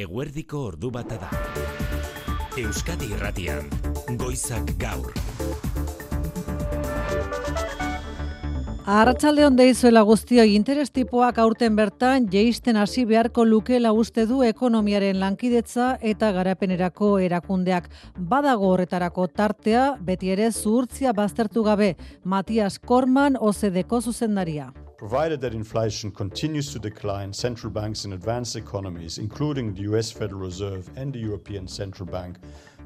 Eguerdiko 0.00 0.60
ordu 0.64 0.88
bata 0.94 1.16
da. 1.20 1.28
Euskadi 2.56 3.10
Irratian, 3.12 3.66
Goizak 4.16 4.70
Gaur. 4.80 5.10
Arratsalde 8.88 9.44
on 9.44 9.58
deizuela 9.58 10.00
guztio 10.08 10.46
interes 10.48 10.88
tipoak 10.96 11.36
aurten 11.42 11.76
bertan 11.76 12.30
jeisten 12.32 12.80
hasi 12.80 13.04
beharko 13.04 13.44
lukela 13.44 13.92
uste 13.92 14.24
du 14.26 14.40
ekonomiaren 14.42 15.20
lankidetza 15.20 15.92
eta 16.00 16.32
garapenerako 16.32 17.18
erakundeak. 17.28 17.90
Badago 18.16 18.72
horretarako 18.72 19.28
tartea, 19.28 19.96
beti 20.00 20.32
ere 20.32 20.48
zuhurtzia 20.50 21.12
baztertu 21.12 21.66
gabe, 21.68 21.96
Matias 22.24 22.78
Korman 22.78 23.36
OCDeko 23.36 24.00
zuzendaria. 24.00 24.72
Provided 25.00 25.40
that 25.40 25.54
inflation 25.54 26.10
continues 26.10 26.74
to 26.74 26.78
decline, 26.78 27.32
central 27.32 27.72
banks 27.72 28.04
in 28.04 28.12
advanced 28.12 28.54
economies, 28.54 29.16
including 29.16 29.72
the 29.72 29.80
US 29.94 30.10
Federal 30.12 30.42
Reserve 30.42 30.90
and 30.94 31.10
the 31.10 31.18
European 31.18 31.66
Central 31.66 32.06
Bank, 32.06 32.36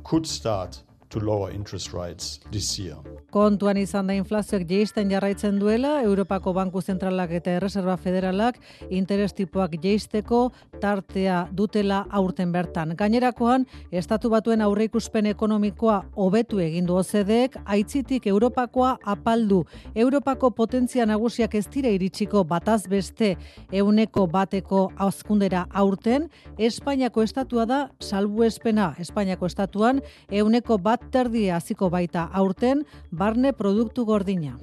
could 0.05 0.25
start 0.25 0.80
to 1.11 1.21
lower 1.21 1.51
interest 1.51 1.93
rates 1.93 2.41
this 2.51 2.79
year. 2.79 2.97
Kontuan 3.35 3.77
izan 3.81 4.07
da 4.07 4.15
inflazioak 4.15 4.62
jeisten 4.71 5.11
jarraitzen 5.11 5.59
duela, 5.59 5.97
Europako 6.07 6.53
Banku 6.55 6.79
Zentralak 6.83 7.33
eta 7.35 7.57
Erreserba 7.59 7.97
Federalak 7.99 8.61
interes 8.95 9.33
tipoak 9.35 9.75
jeisteko 9.83 10.53
tartea 10.81 11.48
dutela 11.51 12.05
aurten 12.15 12.53
bertan. 12.55 12.95
Gainerakoan, 12.95 13.67
estatu 13.91 14.31
batuen 14.31 14.62
aurreikuspen 14.62 15.27
ekonomikoa 15.27 16.05
hobetu 16.15 16.61
egin 16.62 16.87
du 16.87 16.95
OCDEek, 17.01 17.59
aitzitik 17.65 18.29
Europakoa 18.31 18.98
apaldu. 19.03 19.65
Europako 19.95 20.53
potentzia 20.55 21.07
nagusiak 21.07 21.57
ez 21.59 21.67
dira 21.67 21.91
iritsiko 21.91 22.45
bataz 22.45 22.84
beste 22.87 23.34
euneko 23.73 24.29
bateko 24.31 24.93
hazkundera 24.95 25.67
aurten, 25.75 26.31
Espainiako 26.59 27.23
estatua 27.27 27.67
da 27.67 27.81
salbuespena. 27.98 28.93
Espainiako 29.03 29.51
estatuan 29.51 30.01
euneko 30.31 30.79
bat 30.79 30.94
terdi 30.97 31.48
hasiko 31.50 31.91
baita 31.91 32.28
aurten 32.33 32.84
barne 33.11 33.53
produktu 33.53 34.05
gordina. 34.05 34.59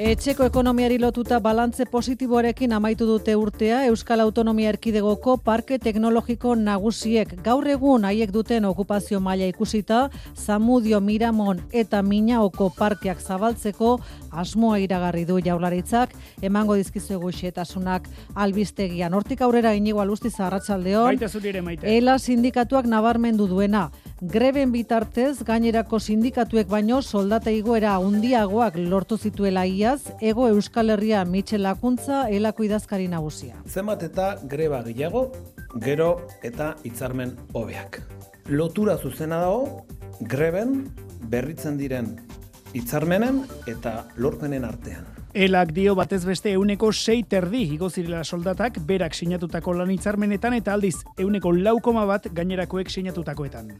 Etxeko 0.00 0.46
ekonomiari 0.48 0.96
lotuta 0.96 1.36
balantze 1.44 1.84
positiboarekin 1.84 2.72
amaitu 2.72 3.04
dute 3.04 3.34
urtea 3.36 3.82
Euskal 3.90 4.22
Autonomia 4.24 4.70
Erkidegoko 4.72 5.34
parke 5.44 5.76
teknologiko 5.78 6.54
nagusiek. 6.56 7.34
Gaur 7.44 7.68
egun 7.68 8.06
haiek 8.08 8.32
duten 8.32 8.64
okupazio 8.64 9.20
maila 9.20 9.44
ikusita, 9.52 10.06
Zamudio, 10.32 11.02
Miramon 11.04 11.60
eta 11.70 12.00
Minaoko 12.00 12.70
parkeak 12.78 13.20
zabaltzeko 13.20 13.98
asmoa 14.32 14.78
iragarri 14.80 15.26
du 15.28 15.36
jaularitzak, 15.44 16.16
emango 16.40 16.78
dizkizuegu 16.80 17.28
xetasunak 17.36 18.08
albistegian. 18.34 19.12
Hortik 19.12 19.42
aurrera 19.44 19.74
inigo 19.76 20.00
alusti 20.00 20.30
zaharratxaldeon, 20.30 21.20
ela 21.82 22.16
sindikatuak 22.18 22.88
nabarmendu 22.88 23.50
duena. 23.52 23.90
Greben 24.20 24.68
bitartez, 24.68 25.40
gainerako 25.48 25.96
sindikatuek 25.98 26.68
baino 26.68 26.98
soldata 27.00 27.50
igoera 27.56 27.94
handiagoak 27.96 28.74
lortu 28.76 29.16
zituela 29.16 29.62
iaz, 29.64 30.12
ego 30.20 30.44
Euskal 30.48 30.92
Herria 30.92 31.22
Mitxel 31.24 31.62
Lakuntza 31.64 32.26
elako 32.28 32.66
idazkari 32.68 33.08
nagusia. 33.08 33.56
Zenbat 33.66 34.02
eta 34.04 34.34
greba 34.44 34.82
gehiago, 34.84 35.30
gero 35.80 36.10
eta 36.44 36.74
hitzarmen 36.84 37.32
hobeak. 37.54 38.02
Lotura 38.52 38.98
zuzena 38.98 39.40
dago, 39.40 39.86
greben 40.20 40.90
berritzen 41.32 41.80
diren 41.80 42.18
hitzarmenen 42.74 43.46
eta 43.72 44.04
lorpenen 44.16 44.68
artean. 44.68 45.08
Elak 45.32 45.72
dio 45.72 45.94
batez 45.94 46.24
beste 46.26 46.52
euneko 46.58 46.92
sei 46.92 47.22
terdi 47.22 47.62
igo 47.72 47.88
zirela 47.88 48.24
soldatak 48.24 48.80
berak 48.84 49.14
sinatutako 49.14 49.78
lan 49.78 49.90
hitzarmenetan 49.94 50.58
eta 50.58 50.74
aldiz 50.74 50.98
euneko 51.16 51.54
laukoma 51.56 52.04
bat 52.04 52.28
gainerakoek 52.34 52.90
sinatutakoetan. 52.90 53.72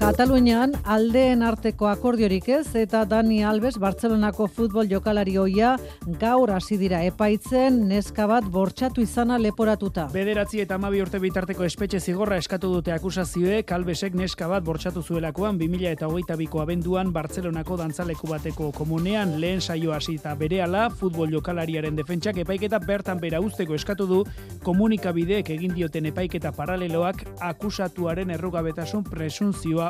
Katalunian 0.00 0.72
aldeen 0.88 1.42
arteko 1.44 1.84
akordiorik 1.90 2.46
ez 2.48 2.72
eta 2.80 3.02
Dani 3.04 3.42
Alves 3.44 3.74
Bartzelonako 3.76 4.46
futbol 4.48 4.86
jokalari 4.88 5.34
hoia 5.36 5.74
gaur 6.22 6.48
hasi 6.54 6.78
dira 6.80 7.02
epaitzen 7.04 7.76
neska 7.90 8.24
bat 8.30 8.46
bortxatu 8.48 9.04
izana 9.04 9.36
leporatuta. 9.36 10.06
Bederatzi 10.14 10.62
eta 10.64 10.78
amabi 10.80 11.02
urte 11.04 11.20
bitarteko 11.20 11.66
espetxe 11.68 12.00
zigorra 12.00 12.38
eskatu 12.40 12.70
dute 12.72 12.94
akusazioek 12.94 13.74
Albesek 13.76 14.16
neska 14.16 14.48
bat 14.48 14.64
bortxatu 14.64 15.02
zuelakoan 15.02 15.60
2000 15.60 15.92
eta 15.92 16.08
hogeita 16.08 16.38
biko 16.40 16.64
abenduan 16.64 17.12
Bartzelonako 17.12 17.76
dantzaleku 17.82 18.32
bateko 18.32 18.70
komunean 18.72 19.36
lehen 19.44 19.60
saio 19.60 19.92
hasi 19.92 20.16
eta 20.16 20.32
berehala 20.34 20.86
futbol 20.88 21.28
jokalariaren 21.36 22.00
defentsak 22.00 22.40
epaiketa 22.46 22.80
bertan 22.86 23.20
bera 23.20 23.42
usteko 23.44 23.76
eskatu 23.76 24.08
du 24.08 24.24
komunikabideek 24.64 25.52
egin 25.58 25.76
dioten 25.76 26.08
epaiketa 26.14 26.56
paraleloak 26.56 27.26
akusatuaren 27.52 28.32
errugabetasun 28.40 29.04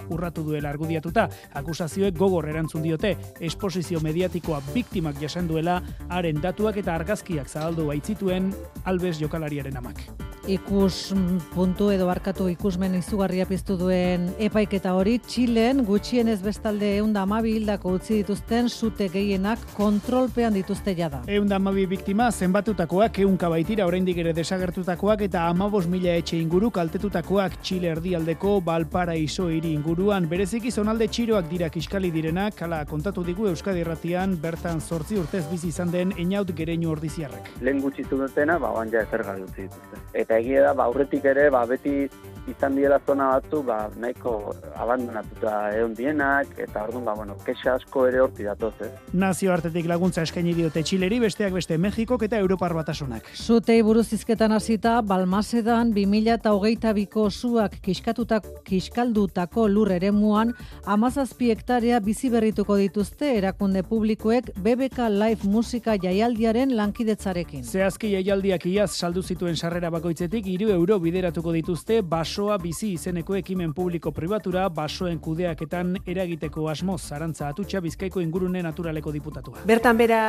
presunzioa 0.01 0.15
urratu 0.15 0.45
duela 0.45 0.71
argudiatuta. 0.71 1.29
Akusazioek 1.55 2.17
gogor 2.17 2.49
erantzun 2.49 2.83
diote, 2.83 3.17
esposizio 3.41 4.01
mediatikoa 4.01 4.61
biktimak 4.75 5.21
jasan 5.21 5.49
duela, 5.49 5.83
haren 6.09 6.41
datuak 6.41 6.77
eta 6.77 6.95
argazkiak 6.95 7.49
zabaldu 7.49 7.87
baitzituen 7.87 8.53
albez 8.85 9.19
jokalariaren 9.21 9.77
amak. 9.77 10.03
Ikus 10.49 11.13
puntu 11.53 11.91
edo 11.93 12.07
barkatu 12.09 12.49
ikusmen 12.49 12.95
izugarria 12.97 13.45
piztu 13.47 13.77
duen 13.77 14.31
epaiketa 14.41 14.95
hori, 14.97 15.19
Txilen 15.21 15.85
gutxienez 15.85 16.41
bestalde 16.43 16.97
eunda 16.97 17.23
amabi 17.23 17.53
hildako 17.59 17.93
utzi 17.99 18.23
dituzten 18.23 18.69
zute 18.69 19.11
gehienak 19.13 19.61
kontrolpean 19.77 20.57
dituzte 20.57 20.95
jada. 20.97 21.21
Eunda 21.29 21.59
amabi 21.61 21.85
biktima 21.87 22.31
zenbatutakoak 22.33 23.21
eunka 23.27 23.51
baitira 23.53 23.87
oraindik 23.87 24.19
ere 24.25 24.33
desagertutakoak 24.33 25.27
eta 25.29 25.45
amabos 25.51 25.85
mila 25.87 26.17
etxe 26.17 26.41
inguru 26.41 26.71
kaltetutakoak 26.71 27.61
Txile 27.61 27.93
erdialdeko 27.93 28.61
balpara 28.65 29.15
iso 29.15 29.51
hiri 29.53 29.75
inguruan 29.91 30.29
bereziki 30.31 30.71
zonalde 30.71 31.09
txiroak 31.11 31.49
dira 31.51 31.67
kiskali 31.75 32.13
direnak, 32.15 32.55
kala 32.55 32.85
kontatu 32.87 33.25
digu 33.27 33.49
Euskadi 33.51 33.81
Erratian 33.83 34.37
bertan 34.39 34.79
zortzi 34.79 35.17
urtez 35.19 35.43
bizi 35.51 35.73
izan 35.73 35.91
den 35.91 36.13
einaut 36.15 36.53
gereinu 36.55 36.93
ordiziarrak. 36.93 37.49
Lehen 37.59 37.81
gutxi 37.83 38.05
dutena, 38.07 38.61
ba, 38.63 38.71
ja 38.93 39.03
ezer 39.03 39.25
dituzte. 39.57 39.99
Eta 40.15 40.39
egia 40.39 40.63
da, 40.69 40.75
ba, 40.79 40.87
aurretik 40.87 41.27
ere, 41.27 41.49
ba, 41.51 41.65
beti 41.67 42.07
izan 42.51 42.77
diela 42.77 42.99
zona 43.07 43.31
batzu, 43.35 43.63
ba, 43.67 43.79
nahiko 44.01 44.55
abandonatuta 44.77 45.55
egon 45.77 45.95
dienak, 45.99 46.53
eta 46.59 46.85
orduan, 46.87 47.05
ba, 47.07 47.15
bueno, 47.19 47.37
kexa 47.47 47.77
asko 47.79 48.07
ere 48.09 48.21
horti 48.25 48.47
datoz, 48.49 48.75
eh? 48.85 48.91
Nazio 49.13 49.53
hartetik 49.55 49.87
laguntza 49.91 50.25
eskaini 50.27 50.55
diote 50.55 50.83
Txileri, 50.83 51.21
besteak 51.23 51.55
beste 51.55 51.79
Mexikok 51.79 52.25
eta 52.27 52.39
Europar 52.43 52.75
batasunak. 52.75 53.29
Zutei 53.35 53.81
buruz 53.87 54.09
izketan 54.17 54.53
hasita, 54.57 55.01
Balmasedan 55.03 55.93
2000 55.97 56.35
eta 56.39 56.55
hogeita 56.57 56.93
biko 56.97 57.29
zuak 57.31 57.79
kiskatutak, 57.85 58.47
kiskaldutako 58.67 59.67
lur 59.69 59.93
eremuan, 59.95 60.55
amazazpi 60.85 61.51
hektarea 61.55 62.01
bizi 62.01 62.31
berrituko 62.31 62.77
dituzte 62.81 63.33
erakunde 63.37 63.83
publikoek 63.87 64.53
BBK 64.57 65.09
Live 65.15 65.49
musika 65.49 65.97
jaialdiaren 66.01 66.75
lankidetzarekin. 66.77 67.65
Zehazki 67.65 68.13
jaialdiak 68.15 68.67
iaz 68.71 68.91
saldu 68.91 69.23
zituen 69.23 69.57
sarrera 69.57 69.91
bakoitzetik, 69.91 70.47
iru 70.47 70.71
euro 70.75 70.99
bideratuko 71.03 71.53
dituzte, 71.53 72.01
basoa 72.41 72.57
bizi 72.57 72.95
izeneko 72.95 73.35
ekimen 73.37 73.75
publiko 73.77 74.15
pribatura, 74.17 74.63
basoen 74.73 75.19
kudeaketan 75.21 75.99
eragiteko 76.09 76.69
asmoz, 76.71 77.03
zarantza 77.13 77.51
atutxa 77.51 77.83
bizkaiko 77.85 78.23
ingurune 78.25 78.63
naturaleko 78.65 79.13
diputatua. 79.13 79.65
Bertan 79.69 79.99
bera 79.99 80.21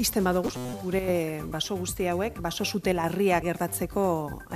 izten 0.00 0.24
badugu, 0.24 0.48
gure 0.80 1.02
baso 1.52 1.76
guzti 1.76 2.06
hauek, 2.08 2.38
baso 2.40 2.64
zute 2.64 2.94
larria 2.96 3.42
gertatzeko 3.44 4.04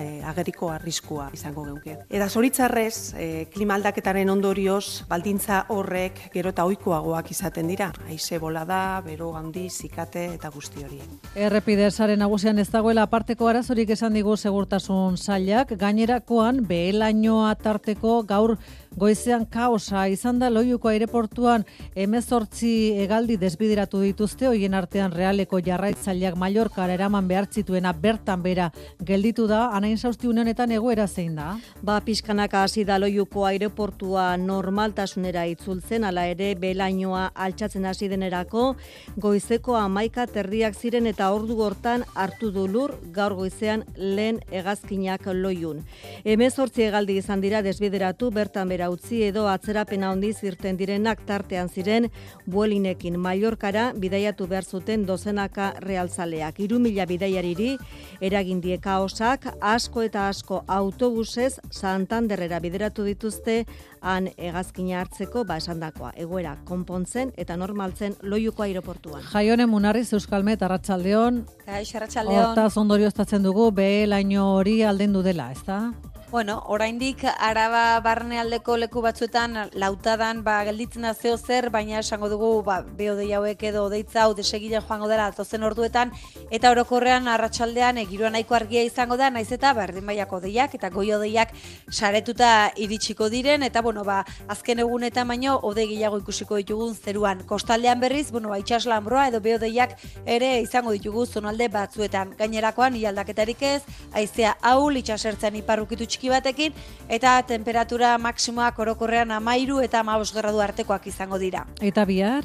eh, 0.00 0.22
ageriko 0.24 0.70
arriskua 0.72 1.28
izango 1.36 1.66
geuke. 1.66 1.98
Eta 2.08 2.28
zoritzarrez, 2.30 3.12
eh, 3.18 3.44
klima 3.52 3.76
aldaketaren 3.76 4.32
ondorioz, 4.32 5.04
baldintza 5.10 5.66
horrek 5.68 6.30
gero 6.32 6.54
eta 6.54 6.64
oikoagoak 6.64 7.30
izaten 7.36 7.68
dira. 7.68 7.90
Aize 8.08 8.40
bolada, 8.40 9.02
bero 9.04 9.34
handi, 9.36 9.66
zikate 9.68 10.24
eta 10.38 10.48
guzti 10.54 10.86
hori. 10.88 11.02
Errepide 11.36 11.90
sare 11.90 12.16
nagusian 12.16 12.58
ez 12.58 12.70
dagoela 12.72 13.04
aparteko 13.04 13.52
arazorik 13.52 13.92
esan 13.92 14.16
digu 14.16 14.38
segurtasun 14.38 15.20
zailak, 15.20 15.76
gainerakoan 15.76 16.64
behelainoa 16.94 17.54
tarteko 17.58 18.22
gaur 18.22 18.54
Goizean 18.94 19.42
kaosa 19.50 20.04
izan 20.06 20.38
da 20.38 20.46
loiuko 20.52 20.86
aireportuan 20.86 21.64
emezortzi 21.98 22.68
egaldi 23.02 23.34
desbideratu 23.42 23.98
dituzte, 24.04 24.46
hoien 24.46 24.74
artean 24.78 25.10
realeko 25.10 25.58
jarraitzaileak 25.66 26.36
Mallorcara 26.38 26.94
eraman 26.94 27.26
behar 27.26 27.48
zituena 27.50 27.90
bertan 27.92 28.42
bera 28.44 28.68
gelditu 29.02 29.48
da, 29.50 29.64
anain 29.74 29.98
sausti 29.98 30.30
honetan 30.30 30.70
egoera 30.70 31.08
zein 31.08 31.34
da? 31.34 31.56
Ba, 31.82 31.96
pixkanaka 32.06 32.62
hasi 32.62 32.84
da 32.86 33.00
loiuko 33.02 33.48
aireportua 33.48 34.36
normaltasunera 34.36 35.42
itzultzen, 35.50 36.04
ala 36.04 36.28
ere 36.30 36.52
belainoa 36.54 37.32
altxatzen 37.34 37.90
hasi 37.90 38.08
denerako, 38.08 38.76
goizeko 39.18 39.74
amaika 39.74 40.28
terdiak 40.30 40.78
ziren 40.78 41.10
eta 41.10 41.32
ordu 41.34 41.58
hortan 41.66 42.06
hartu 42.14 42.52
du 42.54 42.68
lur 42.68 42.94
gaur 43.10 43.34
goizean 43.34 43.82
lehen 43.96 44.38
hegazkinak 44.52 45.26
loiun. 45.34 45.82
Emezortzi 46.24 46.86
egaldi 46.86 47.18
izan 47.18 47.42
dira 47.42 47.62
desbideratu 47.62 48.30
bertan 48.30 48.70
bera 48.70 48.83
behera 48.84 48.90
utzi 48.90 49.22
edo 49.24 49.46
atzerapena 49.48 50.10
handiz 50.12 50.42
irten 50.44 50.76
direnak 50.76 51.24
tartean 51.26 51.68
ziren 51.68 52.10
buelinekin 52.46 53.16
Mallorkara 53.18 53.92
bidaiatu 53.94 54.46
behar 54.46 54.64
zuten 54.64 55.06
dozenaka 55.06 55.74
realzaleak. 55.80 56.60
Iru 56.60 56.78
mila 56.78 57.06
bidaiariri 57.06 57.78
eragindie 58.20 58.78
kaosak 58.78 59.46
asko 59.60 60.02
eta 60.02 60.28
asko 60.28 60.64
autobusez 60.66 61.60
Santanderrera 61.70 62.60
bideratu 62.60 63.04
dituzte 63.04 63.64
han 64.00 64.28
egazkina 64.36 65.00
hartzeko 65.00 65.44
ba 65.44 65.56
esandakoa 65.56 66.12
egoera 66.16 66.56
konpontzen 66.64 67.32
eta 67.36 67.56
normaltzen 67.56 68.16
loiuko 68.22 68.62
aireportuan. 68.62 69.22
Jaione 69.32 69.66
Munarriz 69.66 70.12
Euskalmet 70.12 70.62
Arratsaldeon. 70.62 71.44
Kaixo 71.64 71.98
Arratsaldeon. 71.98 72.50
Hortaz 72.50 72.76
ondorioztatzen 72.76 73.42
dugu 73.42 73.70
behe 73.72 74.06
laino 74.06 74.54
hori 74.56 74.82
aldendu 74.82 75.22
dela, 75.22 75.50
ezta? 75.52 75.92
Bueno, 76.34 76.64
oraindik 76.66 77.20
araba 77.38 78.00
barnealdeko 78.02 78.74
leku 78.76 78.98
batzuetan 79.04 79.52
lautadan 79.78 80.40
ba, 80.42 80.56
gelditzen 80.66 81.04
da 81.06 81.12
zeo 81.14 81.36
zer, 81.38 81.68
baina 81.70 82.00
esango 82.00 82.26
dugu 82.32 82.48
ba, 82.66 82.80
beode 82.82 83.28
hauek 83.38 83.60
edo 83.68 83.84
deitza 83.92 84.24
hau 84.24 84.32
desegile 84.34 84.80
joango 84.80 85.06
dela 85.06 85.28
atozen 85.30 85.62
orduetan, 85.62 86.10
eta 86.50 86.72
orokorrean 86.74 87.30
arratsaldean 87.30 88.00
egirua 88.02 88.32
nahiko 88.34 88.56
argia 88.58 88.82
izango 88.82 89.14
da, 89.20 89.28
naiz 89.30 89.52
eta 89.54 89.70
berdin 89.78 90.10
baiako 90.10 90.40
deiak 90.42 90.74
eta 90.74 90.90
goio 90.90 91.20
deiak 91.22 91.52
saretuta 91.88 92.72
iritsiko 92.82 93.30
diren, 93.30 93.62
eta 93.62 93.84
bueno, 93.86 94.02
ba, 94.02 94.24
azken 94.48 94.82
egunetan 94.82 95.30
baino 95.30 95.60
ode 95.62 95.86
gehiago 95.86 96.18
ikusiko 96.18 96.58
ditugun 96.58 96.98
zeruan. 96.98 97.46
Kostaldean 97.46 98.02
berriz, 98.02 98.32
bueno, 98.32 98.50
ba, 98.50 98.58
itxas 98.58 98.88
lambroa 98.90 99.28
edo 99.30 99.38
beodeiak 99.38 99.94
ere 100.26 100.50
izango 100.66 100.98
ditugu 100.98 101.28
zonalde 101.30 101.70
batzuetan. 101.78 102.34
Gainerakoan, 102.42 102.98
ialdaketarik 102.98 103.62
ez, 103.70 103.80
aizea 104.10 104.58
hau, 104.66 104.90
itxasertzen 104.90 105.62
iparrukitu 105.62 106.10
txiki 106.10 106.23
batekin 106.32 106.74
eta 107.08 107.36
temperatura 107.48 108.16
maksimoak 108.18 108.78
orokorrean 108.78 109.30
amairu 109.30 109.80
eta 109.84 110.00
amabos 110.00 110.32
gradu 110.34 110.60
artekoak 110.60 111.06
izango 111.06 111.38
dira. 111.38 111.66
Eta 111.80 112.04
bihar? 112.04 112.44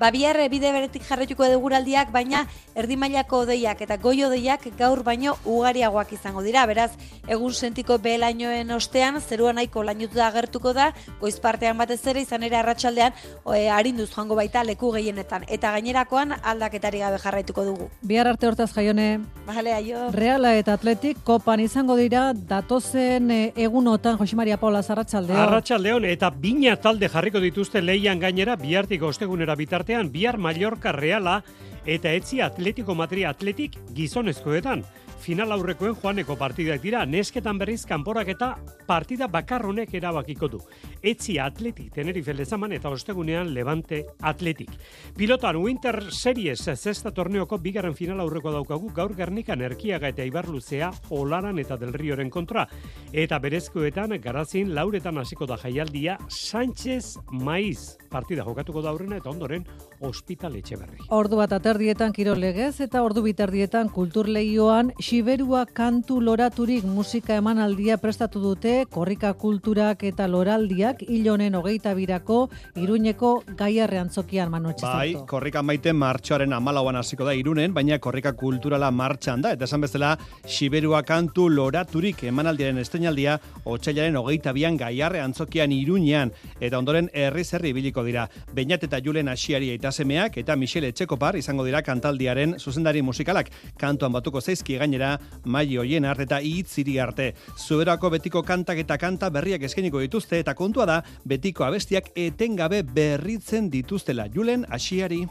Ba, 0.00 0.08
bihar 0.10 0.38
bide 0.48 0.70
beretik 0.72 1.02
jarretuko 1.04 1.44
eduguraldiak, 1.44 2.08
baina 2.08 2.46
erdi 2.72 2.96
mailako 2.96 3.42
odeiak 3.44 3.82
eta 3.84 3.98
goi 4.00 4.22
odeiak 4.24 4.62
gaur 4.78 5.02
baino 5.04 5.34
ugariagoak 5.44 6.14
izango 6.16 6.40
dira. 6.40 6.62
Beraz, 6.64 6.94
egun 7.28 7.52
sentiko 7.52 7.98
behelainoen 8.00 8.70
ostean, 8.72 9.18
zerua 9.20 9.52
nahiko 9.52 9.82
lainutu 9.84 10.22
agertuko 10.24 10.72
da, 10.72 10.86
goiz 11.20 11.34
partean 11.44 11.76
batez 11.76 11.98
ere 12.08 12.22
izan 12.24 12.46
ere 12.48 12.56
arratsaldean 12.56 13.12
e, 13.52 13.66
arinduz 13.68 14.08
joango 14.14 14.38
baita 14.38 14.62
leku 14.64 14.88
gehienetan. 14.94 15.44
Eta 15.52 15.74
gainerakoan 15.76 16.32
aldaketari 16.40 17.04
gabe 17.04 17.20
jarraituko 17.20 17.66
dugu. 17.68 17.90
Bihar 18.00 18.32
arte 18.32 18.48
hortaz 18.48 18.70
jaione. 18.72 19.20
Bale, 19.44 19.76
aio. 19.76 20.06
Reala 20.16 20.54
eta 20.56 20.78
Atletik 20.80 21.20
kopan 21.28 21.60
izango 21.60 21.98
dira 22.00 22.30
datozen 22.32 23.28
e, 23.36 23.40
egunotan 23.68 24.16
Jose 24.16 24.40
Maria 24.40 24.56
Paula 24.56 24.80
Arratsaldeon. 24.80 25.44
Arratsaldeon 25.44 26.08
eta 26.08 26.32
bina 26.32 26.78
talde 26.80 27.12
jarriko 27.12 27.44
dituzte 27.44 27.84
leian 27.84 28.24
gainera 28.24 28.56
bihartik 28.56 29.04
ostegunera 29.04 29.60
bitarte 29.60 29.89
artean 29.90 30.12
bihar 30.12 30.38
Mallorca 30.38 30.92
Reala 30.92 31.42
eta 31.84 32.12
etzi 32.14 32.38
Atletico 32.40 32.94
Madrid 32.94 33.26
Atletik 33.26 33.74
gizonezkoetan 33.96 34.84
final 35.20 35.52
aurrekoen 35.52 35.94
joaneko 35.94 36.36
partidak 36.40 36.80
dira, 36.82 37.04
nesketan 37.06 37.58
berriz 37.60 37.84
kanporak 37.86 38.30
eta 38.32 38.50
partida 38.88 39.28
bakar 39.28 39.66
honek 39.68 39.92
erabakiko 39.94 40.48
du. 40.48 40.60
Etzi 41.02 41.38
atletik 41.38 41.92
Tenerife 41.94 42.34
lezaman 42.34 42.72
eta 42.72 42.90
ostegunean 42.90 43.52
Levante 43.54 44.02
atletik. 44.22 44.72
Pilotan 45.16 45.60
Winter 45.60 46.00
Series 46.10 46.64
zesta 46.74 47.12
torneoko 47.12 47.58
bigarren 47.58 47.94
final 47.94 48.20
aurreko 48.20 48.52
daukagu 48.54 48.92
gaur 48.96 49.14
gernikan 49.16 49.60
erkiaga 49.60 50.08
eta 50.08 50.24
ibarluzea 50.24 50.90
olaran 51.10 51.58
eta 51.58 51.76
del 51.76 51.92
rioren 51.92 52.30
kontra. 52.30 52.66
Eta 53.12 53.38
berezkoetan 53.38 54.16
garazin 54.22 54.74
lauretan 54.74 55.18
hasiko 55.18 55.46
da 55.46 55.60
jaialdia 55.60 56.18
Sánchez 56.28 57.18
Maiz 57.30 58.00
partida 58.10 58.44
jokatuko 58.44 58.82
da 58.82 58.90
aurrena 58.90 59.20
eta 59.20 59.30
ondoren 59.30 59.64
hospital 60.04 60.56
etxe 60.58 60.76
berri. 60.80 60.98
Ordu 61.14 61.38
bat 61.40 61.52
aterdietan 61.54 62.12
kirolegez 62.16 62.80
eta 62.84 63.04
ordu 63.06 63.22
biterdietan 63.24 63.90
kulturleioan 63.94 64.92
Siberua 65.10 65.64
kantu 65.66 66.20
loraturik 66.22 66.84
musika 66.86 67.34
emanaldia 67.34 67.96
prestatu 67.98 68.38
dute 68.38 68.84
korrika 68.94 69.32
kulturak 69.34 70.04
eta 70.06 70.28
loraldiak 70.30 71.00
ilonen 71.02 71.56
hogeita 71.58 71.96
birako 71.98 72.36
iruñeko 72.78 73.30
gaiarrean 73.58 74.12
zokian 74.14 74.52
manuetxe 74.52 74.86
Bai, 74.86 75.16
korrika 75.26 75.64
maite 75.66 75.90
martxoaren 75.92 76.54
amalauan 76.54 77.00
hasiko 77.00 77.26
da 77.26 77.34
irunen, 77.34 77.74
baina 77.74 77.98
korrika 77.98 78.36
kulturala 78.38 78.92
martxan 78.92 79.42
da. 79.42 79.50
Eta 79.58 79.66
esan 79.66 79.82
bezala, 79.82 80.12
Siberua 80.46 81.02
kantu 81.02 81.48
loraturik 81.50 82.22
emanaldiaren 82.30 82.78
estenaldia 82.78 83.34
otxailaren 83.64 84.20
hogeita 84.22 84.54
bian 84.54 84.78
gaiarrean 84.78 85.34
zokian 85.34 85.74
iruñean. 85.74 86.30
Eta 86.60 86.78
ondoren 86.78 87.10
herri 87.12 87.42
zerri 87.42 87.74
biliko 87.74 88.06
dira. 88.06 88.28
Beinat 88.54 88.86
eta 88.86 89.02
Julen 89.02 89.34
Asiari 89.34 89.74
eta 89.74 89.90
semeak 89.90 90.38
eta 90.38 90.54
Michele 90.54 90.94
Etxekopar 90.94 91.34
izango 91.42 91.66
dira 91.66 91.82
kantaldiaren 91.82 92.60
zuzendari 92.60 93.02
musikalak. 93.02 93.50
Kantuan 93.76 94.14
batuko 94.14 94.38
zaizki 94.40 94.78
gainera 94.78 94.99
gainera 95.00 95.18
mai 95.44 95.76
hoien 95.76 96.04
arte 96.04 96.26
eta 96.28 96.40
itziri 96.40 96.98
arte. 97.00 97.34
Zuberako 97.56 98.10
betiko 98.10 98.42
kantak 98.42 98.78
eta 98.84 98.98
kanta 98.98 99.30
berriak 99.30 99.62
eskeniko 99.62 100.00
dituzte 100.00 100.40
eta 100.40 100.54
kontua 100.54 100.86
da 100.86 101.02
betiko 101.24 101.64
abestiak 101.64 102.12
etengabe 102.14 102.82
berritzen 102.82 103.70
dituztela. 103.70 104.28
Julen 104.28 104.66
Asiari. 104.68 105.26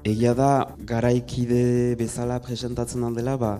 Egia 0.00 0.32
da, 0.32 0.50
garaikide 0.88 1.94
bezala 2.00 2.38
presentatzen 2.40 3.02
dela, 3.12 3.34
ba, 3.36 3.50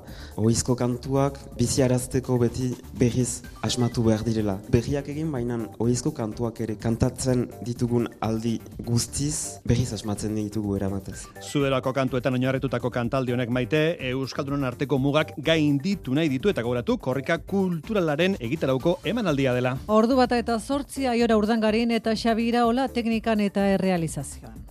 oizko 0.41 0.73
kantuak 0.77 1.37
biziarazteko 1.59 2.39
beti 2.41 2.71
berriz 2.97 3.43
asmatu 3.67 4.05
behar 4.07 4.25
direla. 4.25 4.57
Berriak 4.73 5.11
egin 5.13 5.29
bainan 5.33 5.67
oizko 5.79 6.15
kantuak 6.17 6.63
ere 6.65 6.79
kantatzen 6.81 7.45
ditugun 7.67 8.09
aldi 8.25 8.55
guztiz 8.87 9.61
berriz 9.69 9.93
asmatzen 9.93 10.35
ditugu 10.39 10.79
eramatez. 10.79 11.27
Zuberako 11.45 11.93
kantuetan 11.93 12.39
oinarretutako 12.41 12.91
kantaldi 12.91 13.37
honek 13.37 13.53
maite, 13.53 13.83
Euskaldunen 14.11 14.65
arteko 14.65 14.97
mugak 14.99 15.35
gain 15.37 15.77
ditu 15.77 16.17
nahi 16.17 16.33
ditu 16.33 16.49
eta 16.49 16.65
gauratu 16.65 16.97
korrika 16.97 17.37
kulturalaren 17.37 18.39
egitarauko 18.41 18.97
emanaldia 19.05 19.53
dela. 19.53 19.77
Ordu 19.89 20.17
bata 20.17 20.41
eta 20.41 20.59
sortzi 20.59 21.05
aiora 21.07 21.37
urdangarin 21.37 21.93
eta 22.01 22.17
xabira 22.17 22.65
hola 22.65 22.89
teknikan 22.89 23.45
eta 23.45 23.69
errealizazioan. 23.77 24.70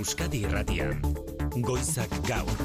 Euskadi 0.00 0.38
Irratian. 0.46 0.94
Goizak 1.60 2.08
gaur. 2.24 2.60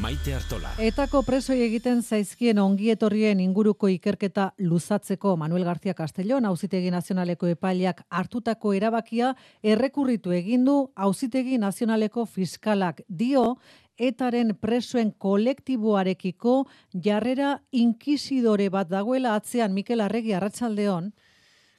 Maite 0.00 0.32
Artola. 0.32 0.70
Etako 0.80 1.20
presoi 1.26 1.58
egiten 1.60 1.98
zaizkien 2.00 2.56
ongietorrien 2.62 3.42
inguruko 3.44 3.90
ikerketa 3.92 4.46
luzatzeko 4.64 5.34
Manuel 5.36 5.66
García 5.68 5.92
Castellón 5.98 6.48
Auzitegi 6.48 6.88
Nazionaleko 6.94 7.50
epaileak 7.52 8.00
hartutako 8.08 8.72
erabakia 8.72 9.34
errekurritu 9.62 10.32
egin 10.32 10.64
du 10.64 10.78
Auzitegi 10.96 11.58
Nazionaleko 11.60 12.24
fiskalak 12.24 13.04
dio 13.08 13.44
etaren 13.98 14.56
presoen 14.56 15.12
kolektiboarekiko 15.12 16.62
jarrera 17.08 17.58
inkisidore 17.72 18.70
bat 18.70 18.88
dagoela 18.88 19.36
atzean 19.36 19.76
Mikel 19.76 20.00
Arregi 20.00 20.32
Arratsaldeon. 20.32 21.12